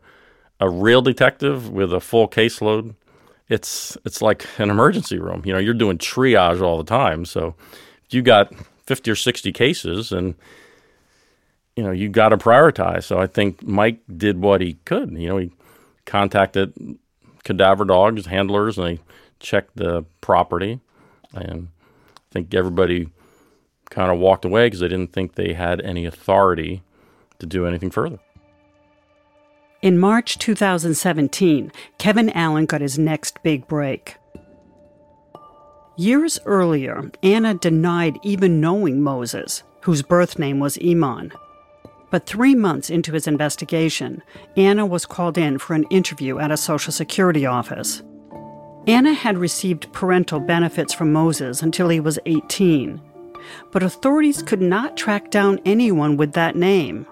a 0.60 0.70
real 0.70 1.02
detective 1.02 1.70
with 1.70 1.94
a 1.94 2.00
full 2.00 2.28
caseload, 2.28 2.96
it's 3.48 3.98
it's 4.06 4.22
like 4.22 4.46
an 4.60 4.70
emergency 4.70 5.18
room. 5.20 5.42
You 5.46 5.54
know, 5.54 5.60
you're 5.60 5.74
doing 5.74 5.98
triage 5.98 6.62
all 6.62 6.78
the 6.78 6.84
time. 6.84 7.26
So 7.26 7.56
you 8.10 8.22
got 8.22 8.54
50 8.90 9.12
or 9.12 9.16
60 9.16 9.52
cases 9.52 10.12
and 10.12 10.34
you 11.76 11.84
know, 11.84 11.92
you 11.92 12.10
got 12.10 12.30
to 12.30 12.38
prioritize. 12.38 13.04
So 13.04 13.20
I 13.20 13.28
think 13.28 13.64
Mike 13.64 14.02
did 14.18 14.42
what 14.42 14.62
he 14.62 14.74
could. 14.84 15.12
You 15.12 15.30
know, 15.30 15.38
he 15.38 15.52
contacted 16.06 16.74
cadaver 17.44 17.86
dogs, 17.86 18.26
handlers, 18.26 18.78
and 18.78 18.88
they 18.88 19.00
checked 19.40 19.78
the 19.78 20.04
property. 20.20 20.80
And 21.34 21.70
I 22.18 22.20
think 22.32 22.54
everybody 22.54 23.12
kind 23.92 24.12
of 24.12 24.18
walked 24.18 24.44
away 24.44 24.66
because 24.66 24.80
they 24.80 24.88
didn't 24.88 25.14
think 25.14 25.36
they 25.36 25.54
had 25.54 25.80
any 25.82 26.06
authority 26.06 26.82
to 27.38 27.46
do 27.46 27.68
anything 27.68 27.92
further. 27.92 28.20
In 29.82 30.00
March 30.00 30.38
2017, 30.40 31.72
Kevin 31.98 32.30
Allen 32.32 32.66
got 32.66 32.82
his 32.82 33.00
next 33.00 33.42
big 33.44 33.68
break. 33.68 34.16
Years 36.00 36.40
earlier, 36.46 37.12
Anna 37.22 37.56
denied 37.56 38.20
even 38.24 38.62
knowing 38.62 39.02
Moses, 39.02 39.64
whose 39.82 40.02
birth 40.02 40.40
name 40.40 40.58
was 40.62 40.78
Iman. 40.82 41.34
But 42.10 42.26
three 42.26 42.56
months 42.56 42.90
into 42.90 43.12
his 43.12 43.28
investigation, 43.28 44.24
Anna 44.56 44.86
was 44.86 45.06
called 45.06 45.38
in 45.38 45.58
for 45.58 45.74
an 45.74 45.84
interview 45.90 46.40
at 46.40 46.54
a 46.54 46.56
Social 46.56 46.94
Security 46.94 47.46
office. 47.46 48.02
Anna 48.88 49.14
had 49.14 49.38
received 49.38 49.92
parental 49.92 50.40
benefits 50.40 50.94
from 50.94 51.12
Moses 51.12 51.62
until 51.62 51.90
he 51.90 52.00
was 52.00 52.18
18, 52.26 53.02
but 53.74 53.84
authorities 53.84 54.42
could 54.42 54.62
not 54.62 54.96
track 54.96 55.30
down 55.30 55.60
anyone 55.66 56.16
with 56.16 56.32
that 56.32 56.56
name, 56.56 57.08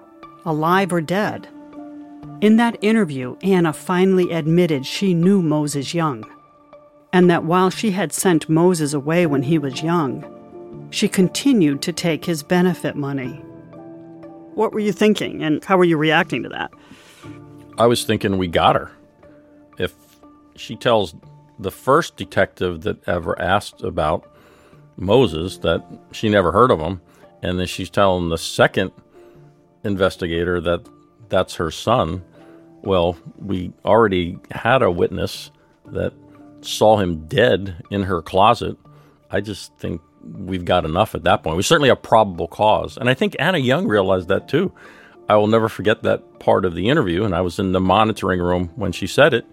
alive 0.45 0.93
or 0.93 1.01
dead. 1.01 1.49
In 2.39 2.55
that 2.55 2.81
interview, 2.81 3.35
Anna 3.43 3.73
finally 3.73 4.31
admitted 4.31 4.85
she 4.85 5.13
knew 5.13 5.41
Moses 5.41 5.93
Young, 5.93 6.23
and 7.13 7.29
that 7.29 7.43
while 7.43 7.69
she 7.69 7.91
had 7.91 8.13
sent 8.13 8.49
Moses 8.49 8.93
away 8.93 9.25
when 9.25 9.43
he 9.43 9.57
was 9.57 9.81
young, 9.81 10.87
she 10.91 11.07
continued 11.07 11.81
to 11.81 11.93
take 11.93 12.25
his 12.25 12.43
benefit 12.43 12.95
money. 12.95 13.41
What 14.53 14.73
were 14.73 14.79
you 14.79 14.91
thinking, 14.91 15.43
and 15.43 15.63
how 15.63 15.77
were 15.77 15.83
you 15.83 15.97
reacting 15.97 16.43
to 16.43 16.49
that? 16.49 16.71
I 17.77 17.85
was 17.85 18.03
thinking 18.03 18.37
we 18.37 18.47
got 18.47 18.75
her. 18.75 18.91
If 19.77 19.93
she 20.55 20.75
tells 20.75 21.15
the 21.59 21.71
first 21.71 22.17
detective 22.17 22.81
that 22.81 23.07
ever 23.07 23.39
asked 23.39 23.81
about 23.81 24.31
Moses 24.95 25.57
that 25.59 25.85
she 26.11 26.29
never 26.29 26.51
heard 26.51 26.71
of 26.71 26.79
him, 26.79 27.01
and 27.41 27.59
then 27.59 27.67
she's 27.67 27.89
telling 27.89 28.29
the 28.29 28.37
second 28.37 28.91
investigator 29.83 30.59
that 30.61 30.87
that's 31.29 31.55
her 31.55 31.69
son, 31.69 32.23
well, 32.81 33.17
we 33.37 33.73
already 33.85 34.39
had 34.51 34.81
a 34.81 34.89
witness 34.89 35.51
that 35.87 36.13
saw 36.61 36.97
him 36.97 37.27
dead 37.27 37.83
in 37.89 38.03
her 38.03 38.21
closet. 38.21 38.77
I 39.29 39.41
just 39.41 39.75
think 39.77 40.01
we've 40.23 40.65
got 40.65 40.85
enough 40.85 41.15
at 41.15 41.23
that 41.23 41.43
point. 41.43 41.57
We 41.57 41.63
certainly 41.63 41.89
have 41.89 42.01
probable 42.01 42.47
cause. 42.47 42.97
And 42.97 43.09
I 43.09 43.13
think 43.13 43.35
Anna 43.39 43.57
Young 43.57 43.87
realized 43.87 44.27
that 44.29 44.47
too. 44.47 44.73
I 45.29 45.35
will 45.35 45.47
never 45.47 45.67
forget 45.69 46.03
that 46.03 46.39
part 46.39 46.63
of 46.63 46.73
the 46.73 46.87
interview, 46.87 47.25
and 47.25 47.35
I 47.35 47.41
was 47.41 47.59
in 47.59 47.73
the 47.73 47.81
monitoring 47.81 48.39
room 48.39 48.71
when 48.75 48.91
she 48.93 49.07
said 49.07 49.33
it. 49.33 49.45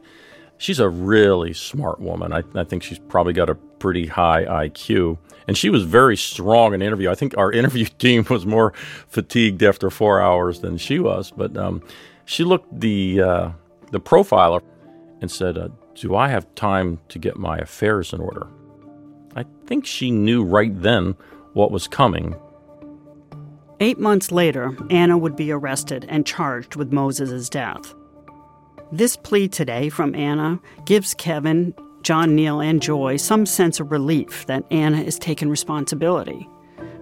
She's 0.56 0.78
a 0.78 0.88
really 0.88 1.52
smart 1.52 2.00
woman. 2.00 2.32
I, 2.32 2.42
I 2.54 2.62
think 2.62 2.84
she's 2.84 3.00
probably 3.00 3.32
got 3.32 3.50
a 3.50 3.56
pretty 3.56 4.06
high 4.06 4.44
IQ. 4.44 5.18
And 5.48 5.58
she 5.58 5.68
was 5.68 5.82
very 5.82 6.16
strong 6.16 6.74
in 6.74 6.80
the 6.80 6.86
interview. 6.86 7.10
I 7.10 7.16
think 7.16 7.36
our 7.36 7.50
interview 7.60 7.86
team 7.86 8.24
was 8.30 8.46
more 8.46 8.72
fatigued 9.08 9.62
after 9.62 9.90
four 9.90 10.20
hours 10.20 10.60
than 10.60 10.78
she 10.78 11.00
was. 11.00 11.32
But 11.32 11.56
um, 11.56 11.82
she 12.24 12.44
looked 12.44 12.80
the 12.80 13.20
uh, 13.20 13.50
the 13.90 14.00
profiler 14.00 14.62
and 15.20 15.30
said, 15.30 15.58
uh, 15.58 15.68
"Do 15.94 16.14
I 16.14 16.28
have 16.28 16.54
time 16.54 16.98
to 17.08 17.18
get 17.18 17.36
my 17.36 17.58
affairs 17.58 18.12
in 18.12 18.20
order?" 18.20 18.46
I 19.36 19.44
think 19.66 19.86
she 19.86 20.10
knew 20.10 20.44
right 20.44 20.72
then 20.82 21.16
what 21.52 21.70
was 21.70 21.88
coming. 21.88 22.36
Eight 23.80 23.98
months 23.98 24.30
later, 24.30 24.76
Anna 24.90 25.18
would 25.18 25.36
be 25.36 25.50
arrested 25.50 26.06
and 26.08 26.26
charged 26.26 26.76
with 26.76 26.92
Moses' 26.92 27.48
death. 27.48 27.94
This 28.92 29.16
plea 29.16 29.48
today 29.48 29.88
from 29.88 30.14
Anna 30.14 30.60
gives 30.84 31.14
Kevin, 31.14 31.74
John 32.02 32.36
Neal, 32.36 32.60
and 32.60 32.80
Joy 32.80 33.16
some 33.16 33.46
sense 33.46 33.80
of 33.80 33.90
relief 33.90 34.46
that 34.46 34.64
Anna 34.70 35.00
is 35.00 35.18
taking 35.18 35.48
responsibility. 35.48 36.48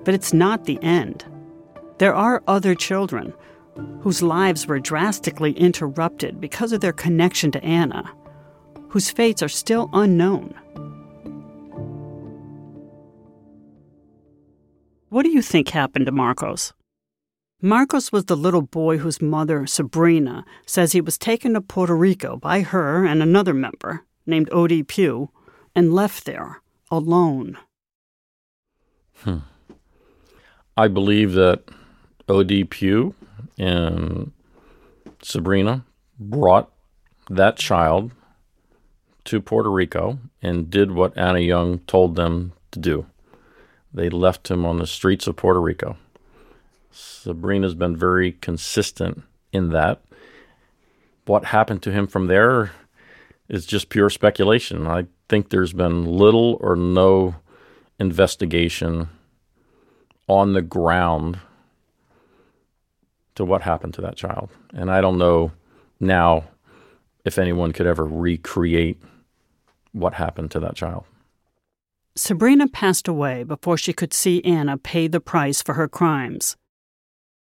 But 0.05 0.14
it's 0.14 0.33
not 0.33 0.64
the 0.64 0.83
end. 0.83 1.24
There 1.98 2.14
are 2.14 2.42
other 2.46 2.74
children 2.74 3.35
whose 4.00 4.22
lives 4.22 4.66
were 4.66 4.81
drastically 4.81 5.52
interrupted 5.52 6.40
because 6.40 6.72
of 6.72 6.81
their 6.81 6.92
connection 6.92 7.50
to 7.52 7.64
Anna, 7.64 8.11
whose 8.92 9.11
fates 9.11 9.42
are 9.42 9.48
still 9.48 9.88
unknown. 9.94 10.55
What 15.09 15.22
do 15.22 15.31
you 15.31 15.40
think 15.40 15.70
happened 15.70 16.05
to 16.05 16.12
Marcos? 16.12 16.74
Marcos 17.62 18.12
was 18.12 18.26
the 18.26 18.37
little 18.37 18.61
boy 18.61 18.98
whose 18.98 19.22
mother, 19.22 19.66
Sabrina, 19.66 20.44
says 20.66 20.92
he 20.92 21.00
was 21.00 21.16
taken 21.16 21.55
to 21.55 21.62
Puerto 21.62 21.96
Rico 21.96 22.37
by 22.37 22.61
her 22.61 23.07
and 23.07 23.22
another 23.22 23.55
member 23.55 24.05
named 24.26 24.50
Odie 24.50 24.87
Pugh 24.87 25.31
and 25.74 25.94
left 25.94 26.26
there 26.26 26.61
alone. 26.90 27.57
Hmm. 29.22 29.38
I 30.76 30.88
believe 30.88 31.33
that 31.33 31.62
Odie 32.28 32.68
Pugh 32.68 33.14
and 33.59 34.33
Sabrina 35.22 35.87
brought 36.18 36.70
that 37.31 37.57
child 37.57 38.12
to 39.25 39.41
Puerto 39.41 39.71
Rico 39.71 40.19
and 40.41 40.71
did 40.71 40.93
what 40.93 41.17
Anna 41.17 41.39
Young 41.39 41.79
told 41.81 42.17
them 42.17 42.53
to 42.73 42.79
do. 42.79 43.07
They 43.95 44.09
left 44.09 44.51
him 44.51 44.65
on 44.65 44.79
the 44.79 44.87
streets 44.87 45.27
of 45.27 45.37
Puerto 45.37 45.61
Rico. 45.61 45.97
Sabrina's 46.91 47.75
been 47.75 47.97
very 47.97 48.33
consistent 48.33 49.23
in 49.53 49.71
that. 49.71 50.03
What 51.27 51.47
happened 51.47 51.83
to 51.83 51.93
him 51.93 52.07
from 52.07 52.27
there 52.27 52.73
is 53.49 53.67
just 53.67 53.89
pure 53.89 54.11
speculation. 54.11 54.87
I 54.87 55.07
think 55.29 55.51
there's 55.51 55.73
been 55.73 56.05
little 56.07 56.59
or 56.61 56.75
no 56.75 57.37
investigation 57.99 59.09
on 60.27 60.55
the 60.55 60.63
ground 60.63 61.39
to 63.35 63.45
what 63.45 63.63
happened 63.63 63.95
to 63.95 64.01
that 64.03 64.17
child. 64.17 64.51
And 64.73 64.91
I 64.91 65.01
don't 65.01 65.19
know 65.19 65.53
now 66.01 66.45
if 67.25 67.39
anyone 67.39 67.73
could 67.73 67.87
ever 67.87 68.05
recreate 68.05 69.01
what 69.92 70.14
happened 70.14 70.50
to 70.52 70.61
that 70.61 70.74
child. 70.74 71.05
Sabrina 72.14 72.68
passed 72.68 73.09
away 73.09 73.42
before 73.42 73.78
she 73.78 73.92
could 73.92 74.12
see 74.12 74.44
Anna 74.44 74.76
pay 74.76 75.09
the 75.09 75.20
price 75.20 75.62
for 75.62 75.74
her 75.74 75.88
crimes. 75.88 76.57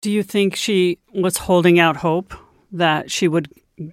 Do 0.03 0.11
you 0.11 0.23
think 0.23 0.55
she 0.55 0.99
was 1.15 1.39
holding 1.39 1.79
out 1.79 1.97
hope 1.97 2.35
that 2.73 3.11
she 3.11 3.29
would 3.29 3.51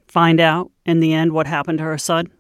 find 0.08 0.40
out 0.40 0.72
in 0.86 1.00
the 1.00 1.14
end 1.14 1.32
what 1.32 1.48
happened 1.48 1.78
to 1.80 1.84
her 1.84 1.98
son? 1.98 2.32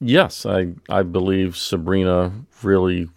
Yes, 0.00 0.46
I, 0.46 0.68
I 0.88 1.02
believe 1.02 1.56
Sabrina 1.56 2.32
really 2.62 3.08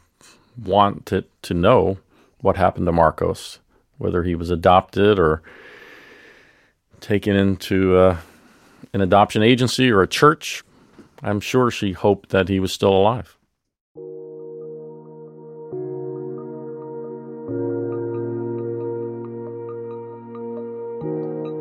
wanted 0.64 1.26
to 1.44 1.54
know 1.54 1.98
what 2.40 2.58
happened 2.58 2.86
to 2.88 2.92
Marcos, 2.92 3.60
whether 3.98 4.24
he 4.24 4.36
was 4.36 4.50
adopted 4.50 5.18
or 5.18 5.42
taken 7.00 7.36
into 7.36 7.96
uh, 7.96 8.18
an 8.92 9.02
adoption 9.02 9.44
agency 9.44 9.90
or 9.90 10.02
a 10.02 10.08
church. 10.08 10.64
I'm 11.24 11.40
sure 11.40 11.72
she 11.72 11.94
hoped 11.94 12.30
that 12.30 12.50
he 12.50 12.60
was 12.60 12.74
still 12.74 12.94
alive. 12.94 13.38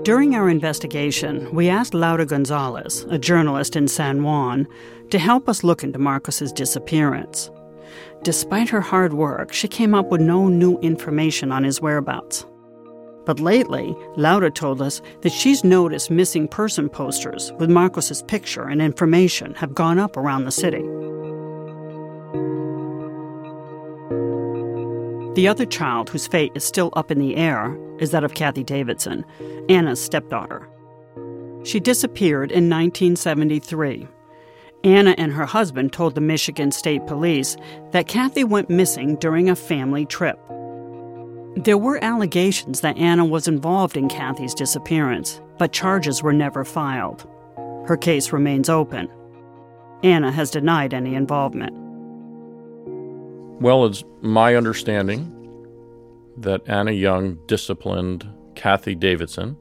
During 0.05 0.35
our 0.35 0.49
investigation, 0.49 1.49
we 1.55 1.69
asked 1.69 1.95
Laura 1.95 2.27
Gonzales, 2.27 3.05
a 3.05 3.19
journalist 3.19 3.77
in 3.77 3.87
San 3.87 4.25
Juan, 4.25 4.67
to 5.11 5.19
help 5.21 5.49
us 5.49 5.63
look 5.63 5.85
into 5.85 6.01
Marcos's 6.01 6.53
disappearance. 6.53 7.49
Despite 8.25 8.69
her 8.71 8.81
hard 8.81 9.13
work, 9.13 9.53
she 9.53 9.69
came 9.69 9.95
up 9.95 10.07
with 10.07 10.21
no 10.21 10.49
new 10.49 10.77
information 10.81 11.53
on 11.53 11.63
his 11.63 11.81
whereabouts. 11.81 12.45
But 13.25 13.41
lately, 13.41 13.97
Laura 14.17 14.51
told 14.51 14.83
us 14.83 15.01
that 15.21 15.33
she's 15.33 15.63
noticed 15.63 16.11
missing 16.11 16.49
person 16.49 16.89
posters 16.89 17.53
with 17.59 17.71
Marcos's 17.71 18.23
picture 18.23 18.65
and 18.65 18.83
information 18.83 19.55
have 19.55 19.75
gone 19.75 19.99
up 19.99 20.17
around 20.17 20.45
the 20.45 20.51
city. 20.51 20.83
The 25.35 25.49
other 25.49 25.65
child 25.65 26.11
whose 26.11 26.27
fate 26.27 26.53
is 26.55 26.65
still 26.65 26.91
up 26.95 27.11
in 27.11 27.19
the 27.19 27.37
air 27.37 27.79
is 27.99 28.11
that 28.11 28.25
of 28.25 28.35
Kathy 28.35 28.63
Davidson, 28.63 29.25
Anna's 29.69 30.03
stepdaughter. 30.03 30.69
She 31.65 31.81
disappeared 31.81 32.51
in 32.51 32.69
1973. 32.69 34.09
Anna 34.85 35.15
and 35.17 35.33
her 35.33 35.47
husband 35.47 35.93
told 35.93 36.15
the 36.15 36.21
Michigan 36.21 36.73
State 36.73 37.07
Police 37.07 37.57
that 37.93 38.09
Kathy 38.09 38.43
went 38.45 38.69
missing 38.69 39.17
during 39.17 39.49
a 39.49 39.57
family 39.57 40.05
trip. 40.05 40.39
There 41.57 41.77
were 41.77 42.03
allegations 42.03 42.81
that 42.81 42.97
Anna 42.97 43.25
was 43.25 43.47
involved 43.47 43.97
in 43.97 44.09
Kathy's 44.09 44.55
disappearance, 44.55 45.41
but 45.59 45.73
charges 45.73 46.23
were 46.23 46.33
never 46.33 46.65
filed. 46.65 47.29
Her 47.87 47.97
case 47.97 48.33
remains 48.33 48.71
open. 48.71 49.09
Anna 50.03 50.33
has 50.33 50.51
denied 50.51 50.95
any 50.95 51.15
involvement. 51.15 51.73
Well, 53.61 53.85
it's 53.85 54.03
my 54.23 54.57
understanding 54.57 55.29
that 56.39 56.67
Anna 56.67 56.93
Young 56.93 57.39
disciplined 57.47 58.27
Kathy 58.55 58.95
Davidson 58.95 59.57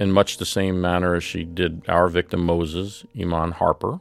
in 0.00 0.12
much 0.12 0.38
the 0.38 0.44
same 0.44 0.80
manner 0.80 1.14
as 1.14 1.24
she 1.24 1.44
did 1.44 1.82
our 1.88 2.08
victim 2.08 2.44
Moses, 2.44 3.04
Iman 3.18 3.52
Harper. 3.52 4.00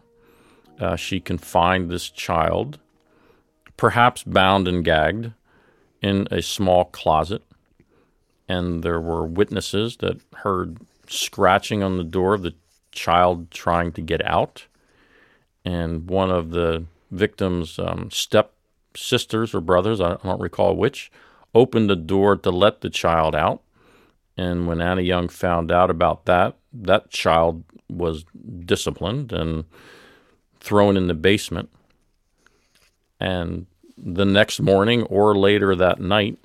Uh, 0.80 0.96
she 0.96 1.20
confined 1.20 1.90
this 1.90 2.10
child, 2.10 2.80
perhaps 3.78 4.24
bound 4.24 4.68
and 4.68 4.84
gagged, 4.84 5.32
in 6.02 6.28
a 6.32 6.42
small 6.42 6.86
closet. 6.86 7.44
And 8.48 8.84
there 8.84 9.02
were 9.02 9.26
witnesses 9.26 9.98
that 9.98 10.22
heard 10.38 10.78
scratching 11.08 11.84
on 11.84 11.98
the 11.98 12.04
door 12.04 12.34
of 12.34 12.44
the 12.44 12.56
child 12.92 13.52
trying 13.52 13.92
to 13.94 14.02
get 14.02 14.26
out. 14.26 14.66
And 15.66 16.10
one 16.10 16.32
of 16.32 16.52
the 16.52 16.86
victim's 17.12 17.78
um, 17.80 18.10
step 18.12 18.54
sisters 18.96 19.54
or 19.54 19.62
brothers, 19.62 20.02
I 20.02 20.16
don't 20.16 20.42
recall 20.42 20.76
which, 20.76 21.12
opened 21.54 21.90
the 21.90 21.96
door 21.96 22.36
to 22.38 22.52
let 22.52 22.82
the 22.82 22.90
child 22.90 23.36
out. 23.36 23.62
And 24.38 24.68
when 24.68 24.82
Anna 24.82 25.02
Young 25.02 25.30
found 25.30 25.72
out 25.72 25.90
about 25.90 26.26
that, 26.26 26.56
that 26.74 27.10
child 27.10 27.64
was 27.90 28.26
disciplined 28.66 29.32
and 29.32 29.66
thrown 30.60 30.98
in 30.98 31.08
the 31.08 31.14
basement. 31.14 31.70
And 33.20 33.66
the 33.98 34.26
next 34.26 34.60
morning 34.60 35.04
or 35.04 35.36
later 35.36 35.76
that 35.76 36.00
night, 36.00 36.38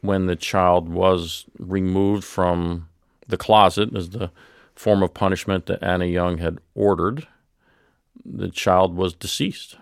when 0.00 0.26
the 0.26 0.36
child 0.36 0.88
was 0.88 1.46
removed 1.58 2.24
from 2.24 2.88
the 3.26 3.36
closet 3.36 3.94
as 3.96 4.10
the 4.10 4.30
form 4.74 5.02
of 5.02 5.14
punishment 5.14 5.66
that 5.66 5.82
Anna 5.82 6.04
Young 6.04 6.38
had 6.38 6.58
ordered, 6.74 7.26
the 8.24 8.48
child 8.48 8.96
was 8.96 9.14
deceased. 9.14 9.76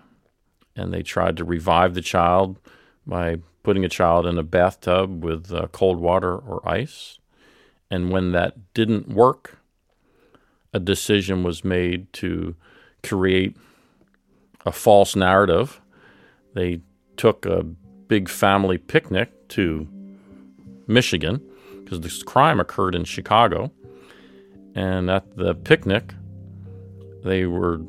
And 0.75 0.93
they 0.93 1.03
tried 1.03 1.37
to 1.37 1.43
revive 1.43 1.93
the 1.93 2.01
child 2.01 2.57
by 3.05 3.37
putting 3.63 3.85
a 3.85 3.89
child 3.89 4.25
in 4.25 4.37
a 4.37 4.43
bathtub 4.43 5.23
with 5.23 5.51
uh, 5.51 5.67
cold 5.71 5.99
water 5.99 6.35
or 6.35 6.67
ice. 6.67 7.19
And 7.91 8.09
when 8.09 8.31
that 8.31 8.73
didn't 8.73 9.07
work, 9.07 9.59
a 10.73 10.79
decision 10.79 11.43
was 11.43 11.63
made 11.63 12.11
to 12.13 12.55
create 13.03 13.55
a 14.65 14.71
false 14.71 15.15
narrative. 15.15 15.79
They 16.53 16.81
took 17.17 17.45
a 17.45 17.63
big 17.63 18.29
family 18.29 18.77
picnic 18.77 19.49
to 19.49 19.87
Michigan 20.87 21.41
because 21.83 22.01
this 22.01 22.23
crime 22.23 22.59
occurred 22.59 22.95
in 22.95 23.03
Chicago. 23.03 23.71
And 24.75 25.09
at 25.09 25.37
the 25.37 25.53
picnic, 25.53 26.13
they 27.23 27.45
were 27.45 27.81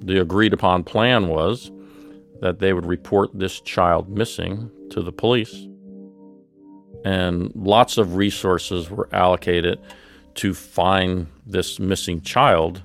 the 0.00 0.20
agreed 0.20 0.52
upon 0.52 0.84
plan 0.84 1.28
was 1.28 1.70
that 2.40 2.60
they 2.60 2.72
would 2.72 2.86
report 2.86 3.30
this 3.34 3.60
child 3.60 4.08
missing 4.08 4.70
to 4.90 5.02
the 5.02 5.12
police. 5.12 5.66
And 7.04 7.52
lots 7.54 7.98
of 7.98 8.16
resources 8.16 8.90
were 8.90 9.08
allocated 9.12 9.80
to 10.36 10.54
find 10.54 11.26
this 11.46 11.78
missing 11.78 12.20
child. 12.20 12.82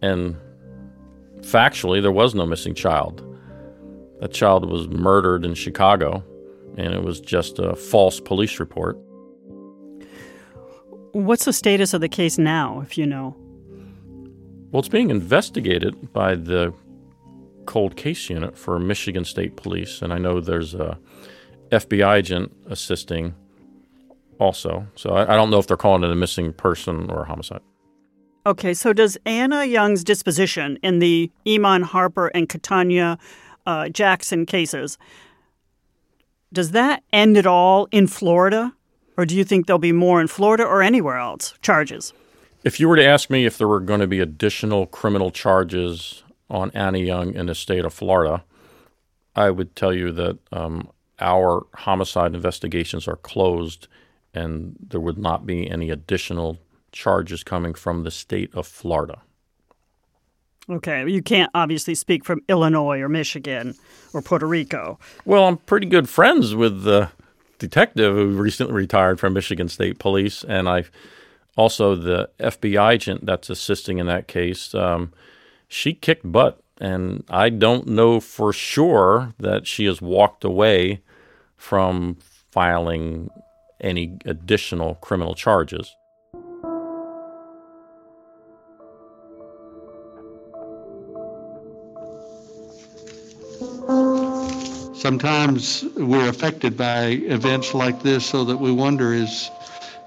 And 0.00 0.36
factually, 1.40 2.00
there 2.00 2.12
was 2.12 2.34
no 2.34 2.46
missing 2.46 2.74
child. 2.74 3.27
That 4.20 4.32
child 4.32 4.68
was 4.68 4.88
murdered 4.88 5.44
in 5.44 5.54
Chicago, 5.54 6.24
and 6.76 6.92
it 6.92 7.02
was 7.02 7.20
just 7.20 7.58
a 7.58 7.76
false 7.76 8.20
police 8.20 8.58
report. 8.58 8.98
What's 11.12 11.44
the 11.44 11.52
status 11.52 11.94
of 11.94 12.00
the 12.00 12.08
case 12.08 12.38
now, 12.38 12.80
if 12.80 12.98
you 12.98 13.06
know? 13.06 13.36
Well, 14.70 14.80
it's 14.80 14.88
being 14.88 15.10
investigated 15.10 16.12
by 16.12 16.34
the 16.34 16.74
cold 17.66 17.96
case 17.96 18.28
unit 18.28 18.56
for 18.56 18.78
Michigan 18.78 19.24
State 19.24 19.56
Police, 19.56 20.02
and 20.02 20.12
I 20.12 20.18
know 20.18 20.40
there's 20.40 20.74
a 20.74 20.98
FBI 21.70 22.18
agent 22.18 22.52
assisting 22.68 23.34
also. 24.38 24.86
So 24.94 25.10
I, 25.10 25.34
I 25.34 25.36
don't 25.36 25.50
know 25.50 25.58
if 25.58 25.66
they're 25.66 25.76
calling 25.76 26.02
it 26.04 26.10
a 26.10 26.16
missing 26.16 26.52
person 26.52 27.10
or 27.10 27.22
a 27.22 27.26
homicide. 27.26 27.60
Okay, 28.46 28.72
so 28.72 28.92
does 28.92 29.18
Anna 29.26 29.64
Young's 29.64 30.02
disposition 30.02 30.78
in 30.82 31.00
the 31.00 31.30
Iman 31.46 31.82
Harper 31.82 32.28
and 32.28 32.48
Katanya 32.48 33.18
uh, 33.68 33.88
Jackson 33.90 34.46
cases, 34.46 34.96
does 36.52 36.70
that 36.70 37.04
end 37.12 37.36
it 37.36 37.46
all 37.46 37.86
in 37.92 38.06
Florida? 38.06 38.72
Or 39.18 39.26
do 39.26 39.36
you 39.36 39.44
think 39.44 39.66
there'll 39.66 39.78
be 39.78 39.92
more 39.92 40.20
in 40.20 40.26
Florida 40.26 40.64
or 40.64 40.80
anywhere 40.80 41.18
else 41.18 41.54
charges? 41.60 42.14
If 42.64 42.80
you 42.80 42.88
were 42.88 42.96
to 42.96 43.04
ask 43.04 43.28
me 43.28 43.44
if 43.44 43.58
there 43.58 43.68
were 43.68 43.80
going 43.80 44.00
to 44.00 44.06
be 44.06 44.20
additional 44.20 44.86
criminal 44.86 45.30
charges 45.30 46.22
on 46.48 46.70
Annie 46.70 47.04
Young 47.04 47.34
in 47.34 47.46
the 47.46 47.54
state 47.54 47.84
of 47.84 47.92
Florida, 47.92 48.42
I 49.36 49.50
would 49.50 49.76
tell 49.76 49.92
you 49.92 50.12
that 50.12 50.38
um, 50.50 50.88
our 51.20 51.66
homicide 51.74 52.34
investigations 52.34 53.06
are 53.06 53.16
closed 53.16 53.86
and 54.32 54.76
there 54.80 55.00
would 55.00 55.18
not 55.18 55.44
be 55.44 55.70
any 55.70 55.90
additional 55.90 56.58
charges 56.92 57.44
coming 57.44 57.74
from 57.74 58.04
the 58.04 58.10
state 58.10 58.54
of 58.54 58.66
Florida. 58.66 59.20
Okay, 60.70 61.08
you 61.08 61.22
can't 61.22 61.50
obviously 61.54 61.94
speak 61.94 62.24
from 62.24 62.42
Illinois 62.48 63.00
or 63.00 63.08
Michigan 63.08 63.74
or 64.12 64.20
Puerto 64.20 64.46
Rico. 64.46 64.98
Well, 65.24 65.44
I'm 65.44 65.56
pretty 65.56 65.86
good 65.86 66.08
friends 66.08 66.54
with 66.54 66.82
the 66.82 67.10
detective 67.58 68.14
who 68.14 68.36
recently 68.36 68.74
retired 68.74 69.18
from 69.18 69.32
Michigan 69.32 69.68
State 69.68 69.98
Police, 69.98 70.44
and 70.44 70.68
I 70.68 70.84
also 71.56 71.94
the 71.94 72.28
FBI 72.38 72.92
agent 72.94 73.24
that's 73.24 73.50
assisting 73.50 73.98
in 73.98 74.06
that 74.06 74.28
case. 74.28 74.74
Um, 74.74 75.12
she 75.68 75.94
kicked 75.94 76.30
butt, 76.30 76.60
and 76.80 77.24
I 77.30 77.48
don't 77.48 77.88
know 77.88 78.20
for 78.20 78.52
sure 78.52 79.34
that 79.38 79.66
she 79.66 79.86
has 79.86 80.02
walked 80.02 80.44
away 80.44 81.00
from 81.56 82.16
filing 82.50 83.30
any 83.80 84.18
additional 84.24 84.96
criminal 84.96 85.34
charges. 85.34 85.94
Sometimes 95.08 95.84
we're 95.96 96.28
affected 96.28 96.76
by 96.76 97.06
events 97.06 97.72
like 97.72 98.02
this 98.02 98.26
so 98.26 98.44
that 98.44 98.58
we 98.58 98.70
wonder 98.70 99.14
is 99.14 99.50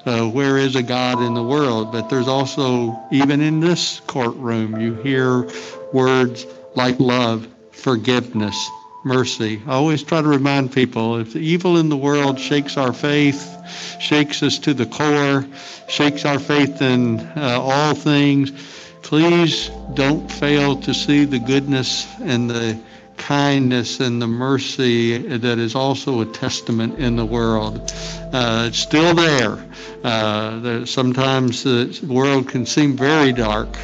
uh, 0.05 0.29
where 0.29 0.59
is 0.59 0.75
a 0.75 0.83
God 0.83 1.23
in 1.23 1.33
the 1.33 1.41
world? 1.41 1.91
But 1.91 2.07
there's 2.07 2.27
also, 2.27 2.99
even 3.11 3.41
in 3.41 3.61
this 3.61 3.99
courtroom, 4.01 4.79
you 4.79 4.93
hear 4.93 5.49
words 5.91 6.45
like 6.75 6.99
love, 6.99 7.47
forgiveness, 7.71 8.69
mercy. 9.03 9.59
I 9.65 9.71
always 9.71 10.03
try 10.03 10.21
to 10.21 10.27
remind 10.27 10.71
people 10.71 11.17
if 11.17 11.33
the 11.33 11.39
evil 11.39 11.77
in 11.77 11.89
the 11.89 11.97
world 11.97 12.39
shakes 12.39 12.77
our 12.77 12.93
faith, 12.93 13.57
shakes 13.99 14.43
us 14.43 14.59
to 14.59 14.75
the 14.75 14.85
core, 14.85 15.47
shakes 15.89 16.25
our 16.25 16.37
faith 16.37 16.79
in 16.79 17.21
uh, 17.21 17.57
all 17.59 17.95
things, 17.95 18.51
please 19.01 19.71
don't 19.95 20.31
fail 20.31 20.75
to 20.81 20.93
see 20.93 21.25
the 21.25 21.39
goodness 21.39 22.07
and 22.19 22.47
the 22.47 22.79
kindness 23.21 23.99
and 23.99 24.19
the 24.19 24.27
mercy 24.27 25.17
that 25.17 25.59
is 25.59 25.75
also 25.75 26.21
a 26.21 26.25
testament 26.25 26.97
in 26.97 27.15
the 27.15 27.25
world. 27.25 27.93
Uh, 28.33 28.65
it's 28.67 28.79
still 28.79 29.13
there. 29.13 29.63
Uh, 30.03 30.85
sometimes 30.85 31.63
the 31.63 31.99
world 32.07 32.47
can 32.47 32.65
seem 32.65 32.97
very 32.97 33.31
dark, 33.31 33.77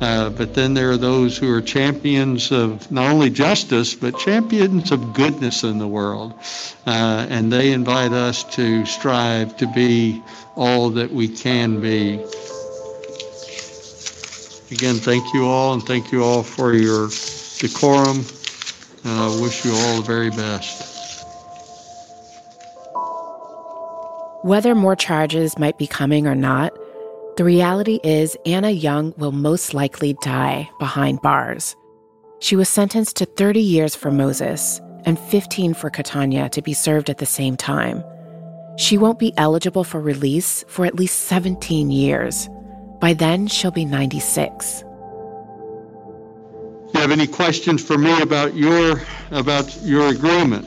uh, 0.00 0.28
but 0.30 0.54
then 0.54 0.74
there 0.74 0.90
are 0.90 0.96
those 0.96 1.38
who 1.38 1.54
are 1.54 1.60
champions 1.60 2.50
of 2.50 2.90
not 2.90 3.08
only 3.12 3.30
justice, 3.30 3.94
but 3.94 4.18
champions 4.18 4.90
of 4.90 5.14
goodness 5.14 5.62
in 5.62 5.78
the 5.78 5.86
world. 5.86 6.34
Uh, 6.84 7.26
and 7.30 7.52
they 7.52 7.72
invite 7.72 8.12
us 8.12 8.42
to 8.56 8.84
strive 8.84 9.56
to 9.56 9.66
be 9.68 10.20
all 10.56 10.90
that 10.90 11.12
we 11.12 11.28
can 11.28 11.80
be. 11.80 12.14
Again, 14.72 14.96
thank 14.96 15.32
you 15.34 15.46
all, 15.46 15.74
and 15.74 15.82
thank 15.82 16.10
you 16.10 16.24
all 16.24 16.42
for 16.42 16.74
your 16.74 17.08
decorum 17.58 18.24
I 19.04 19.40
wish 19.40 19.64
you 19.64 19.72
all 19.72 19.96
the 19.96 20.02
very 20.02 20.30
best. 20.30 21.24
Whether 24.42 24.74
more 24.74 24.96
charges 24.96 25.58
might 25.58 25.78
be 25.78 25.86
coming 25.86 26.26
or 26.26 26.34
not, 26.34 26.72
the 27.36 27.44
reality 27.44 27.98
is 28.04 28.36
Anna 28.44 28.70
Young 28.70 29.14
will 29.16 29.32
most 29.32 29.74
likely 29.74 30.14
die 30.22 30.68
behind 30.78 31.22
bars. 31.22 31.74
She 32.40 32.56
was 32.56 32.68
sentenced 32.68 33.16
to 33.16 33.24
30 33.24 33.60
years 33.60 33.94
for 33.94 34.10
Moses 34.10 34.80
and 35.04 35.18
15 35.18 35.74
for 35.74 35.90
Katanya 35.90 36.50
to 36.50 36.62
be 36.62 36.74
served 36.74 37.08
at 37.08 37.18
the 37.18 37.26
same 37.26 37.56
time. 37.56 38.04
She 38.76 38.98
won't 38.98 39.18
be 39.18 39.32
eligible 39.36 39.84
for 39.84 40.00
release 40.00 40.64
for 40.68 40.86
at 40.86 40.96
least 40.96 41.20
17 41.20 41.90
years. 41.90 42.48
By 43.00 43.14
then, 43.14 43.46
she'll 43.46 43.70
be 43.70 43.84
96 43.84 44.84
you 46.94 47.00
have 47.00 47.10
any 47.10 47.26
questions 47.26 47.82
for 47.84 47.98
me 47.98 48.20
about 48.20 48.54
your 48.54 49.02
about 49.30 49.76
your 49.82 50.08
agreement? 50.08 50.66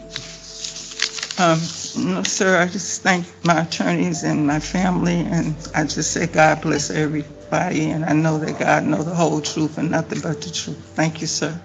Um, 1.38 1.60
no, 1.98 2.24
sir. 2.24 2.62
I 2.62 2.68
just 2.68 3.02
thank 3.02 3.26
my 3.44 3.62
attorneys 3.62 4.24
and 4.24 4.48
my 4.48 4.60
family, 4.60 5.20
and 5.20 5.56
I 5.76 5.84
just 5.84 6.12
say 6.12 6.28
God 6.28 6.62
bless 6.62 6.90
everybody. 6.90 7.90
And 7.92 8.06
I 8.06 8.14
know 8.14 8.38
that 8.40 8.60
God 8.60 8.86
knows 8.86 9.06
the 9.06 9.16
whole 9.16 9.42
truth 9.42 9.78
and 9.78 9.92
nothing 9.92 10.22
but 10.22 10.42
the 10.42 10.50
truth. 10.50 10.80
Thank 10.96 11.22
you, 11.22 11.28
sir. 11.28 11.60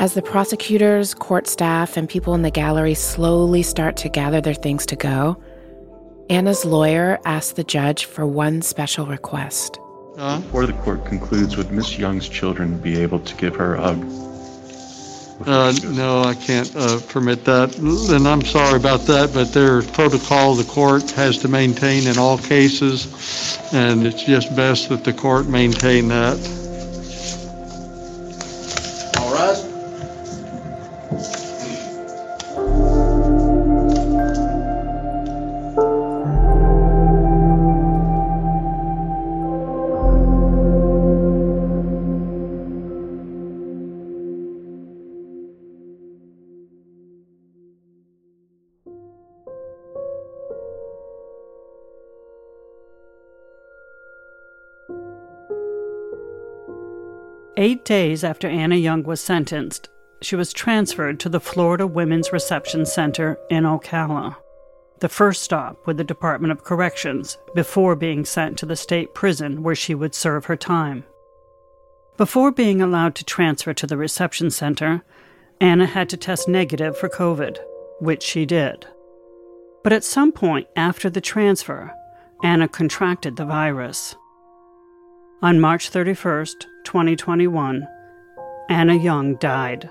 As 0.00 0.14
the 0.14 0.22
prosecutors, 0.22 1.12
court 1.12 1.46
staff, 1.46 1.98
and 1.98 2.08
people 2.08 2.34
in 2.34 2.40
the 2.40 2.50
gallery 2.50 2.94
slowly 2.94 3.62
start 3.62 3.98
to 3.98 4.08
gather 4.08 4.40
their 4.40 4.54
things 4.54 4.86
to 4.86 4.96
go, 4.96 5.36
Anna's 6.30 6.64
lawyer 6.64 7.18
asked 7.24 7.56
the 7.56 7.64
judge 7.64 8.04
for 8.04 8.24
one 8.24 8.62
special 8.62 9.04
request. 9.04 9.80
Before 10.14 10.64
the 10.64 10.74
court 10.74 11.04
concludes, 11.04 11.56
would 11.56 11.72
Miss 11.72 11.98
Young's 11.98 12.28
children 12.28 12.78
be 12.78 13.00
able 13.00 13.18
to 13.18 13.34
give 13.34 13.56
her 13.56 13.74
a 13.74 13.80
hug? 13.80 14.04
Uh, 15.44 15.72
no, 15.90 16.22
I 16.22 16.34
can't 16.34 16.70
uh, 16.76 17.00
permit 17.08 17.44
that, 17.46 17.76
and 17.78 18.28
I'm 18.28 18.42
sorry 18.42 18.76
about 18.76 19.00
that. 19.06 19.32
But 19.34 19.52
there's 19.52 19.90
protocol 19.90 20.54
the 20.54 20.70
court 20.70 21.10
has 21.12 21.36
to 21.38 21.48
maintain 21.48 22.06
in 22.06 22.16
all 22.16 22.38
cases, 22.38 23.58
and 23.72 24.06
it's 24.06 24.22
just 24.22 24.54
best 24.54 24.90
that 24.90 25.02
the 25.02 25.12
court 25.12 25.48
maintain 25.48 26.06
that. 26.08 26.38
Eight 57.60 57.84
days 57.84 58.24
after 58.24 58.48
Anna 58.48 58.76
Young 58.76 59.02
was 59.02 59.20
sentenced, 59.20 59.90
she 60.22 60.34
was 60.34 60.50
transferred 60.50 61.20
to 61.20 61.28
the 61.28 61.40
Florida 61.40 61.86
Women's 61.86 62.32
Reception 62.32 62.86
Center 62.86 63.38
in 63.50 63.64
Ocala, 63.64 64.34
the 65.00 65.10
first 65.10 65.42
stop 65.42 65.86
with 65.86 65.98
the 65.98 66.02
Department 66.04 66.52
of 66.52 66.64
Corrections 66.64 67.36
before 67.54 67.94
being 67.94 68.24
sent 68.24 68.56
to 68.56 68.64
the 68.64 68.76
state 68.76 69.12
prison 69.12 69.62
where 69.62 69.74
she 69.74 69.94
would 69.94 70.14
serve 70.14 70.46
her 70.46 70.56
time. 70.56 71.04
Before 72.16 72.50
being 72.50 72.80
allowed 72.80 73.14
to 73.16 73.26
transfer 73.26 73.74
to 73.74 73.86
the 73.86 73.98
reception 73.98 74.50
center, 74.50 75.02
Anna 75.60 75.84
had 75.84 76.08
to 76.08 76.16
test 76.16 76.48
negative 76.48 76.96
for 76.96 77.10
COVID, 77.10 77.58
which 77.98 78.22
she 78.22 78.46
did. 78.46 78.86
But 79.84 79.92
at 79.92 80.02
some 80.02 80.32
point 80.32 80.66
after 80.76 81.10
the 81.10 81.20
transfer, 81.20 81.92
Anna 82.42 82.68
contracted 82.68 83.36
the 83.36 83.44
virus. 83.44 84.16
On 85.42 85.60
March 85.60 85.90
31st, 85.90 86.64
2021, 86.84 87.86
Anna 88.68 88.94
Young 88.94 89.36
died. 89.36 89.88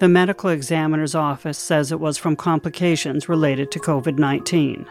The 0.00 0.08
medical 0.08 0.50
examiner's 0.50 1.14
office 1.14 1.58
says 1.58 1.92
it 1.92 2.00
was 2.00 2.18
from 2.18 2.36
complications 2.36 3.28
related 3.28 3.70
to 3.70 3.78
COVID 3.78 4.18
19. 4.18 4.86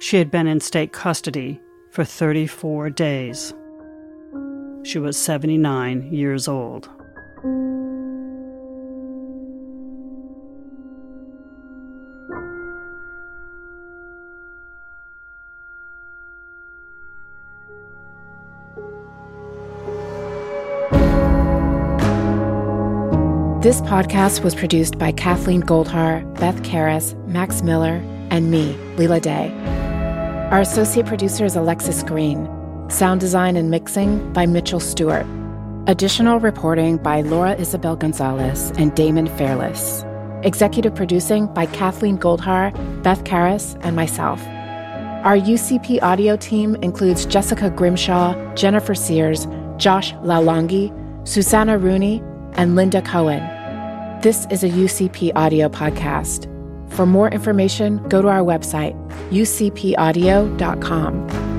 She 0.00 0.16
had 0.16 0.30
been 0.30 0.46
in 0.46 0.60
state 0.60 0.92
custody 0.92 1.60
for 1.90 2.04
34 2.04 2.90
days. 2.90 3.52
She 4.82 4.98
was 4.98 5.16
79 5.16 6.12
years 6.12 6.48
old. 6.48 6.88
This 23.60 23.82
podcast 23.82 24.42
was 24.42 24.54
produced 24.54 24.98
by 24.98 25.12
Kathleen 25.12 25.62
Goldhar, 25.62 26.24
Beth 26.40 26.62
Karas, 26.62 27.14
Max 27.26 27.60
Miller, 27.60 28.02
and 28.30 28.50
me, 28.50 28.74
Leila 28.96 29.20
Day. 29.20 29.50
Our 30.50 30.62
associate 30.62 31.04
producer 31.04 31.44
is 31.44 31.56
Alexis 31.56 32.02
Green. 32.02 32.48
Sound 32.88 33.20
design 33.20 33.56
and 33.56 33.70
mixing 33.70 34.32
by 34.32 34.46
Mitchell 34.46 34.80
Stuart. 34.80 35.26
Additional 35.88 36.40
reporting 36.40 36.96
by 36.96 37.20
Laura 37.20 37.54
Isabel 37.56 37.96
Gonzales 37.96 38.70
and 38.78 38.94
Daemon 38.94 39.26
Fairless. 39.36 40.06
Executive 40.42 40.94
producing 40.94 41.46
by 41.52 41.66
Kathleen 41.66 42.16
Goldhar, 42.16 42.72
Beth 43.02 43.24
Karas, 43.24 43.78
and 43.82 43.94
myself. 43.94 44.40
Our 45.22 45.36
UCP 45.36 46.00
audio 46.00 46.38
team 46.38 46.76
includes 46.76 47.26
Jessica 47.26 47.68
Grimshaw, 47.68 48.54
Jennifer 48.54 48.94
Sears, 48.94 49.46
Josh 49.76 50.14
Lalongi, 50.14 50.96
Susanna 51.28 51.76
Rooney, 51.76 52.22
and 52.60 52.76
Linda 52.76 53.00
Cohen. 53.00 53.40
This 54.20 54.46
is 54.50 54.62
a 54.62 54.68
UCP 54.68 55.32
audio 55.34 55.70
podcast. 55.70 56.44
For 56.92 57.06
more 57.06 57.30
information, 57.30 58.06
go 58.10 58.20
to 58.20 58.28
our 58.28 58.40
website, 58.40 58.94
ucpaudio.com. 59.30 61.49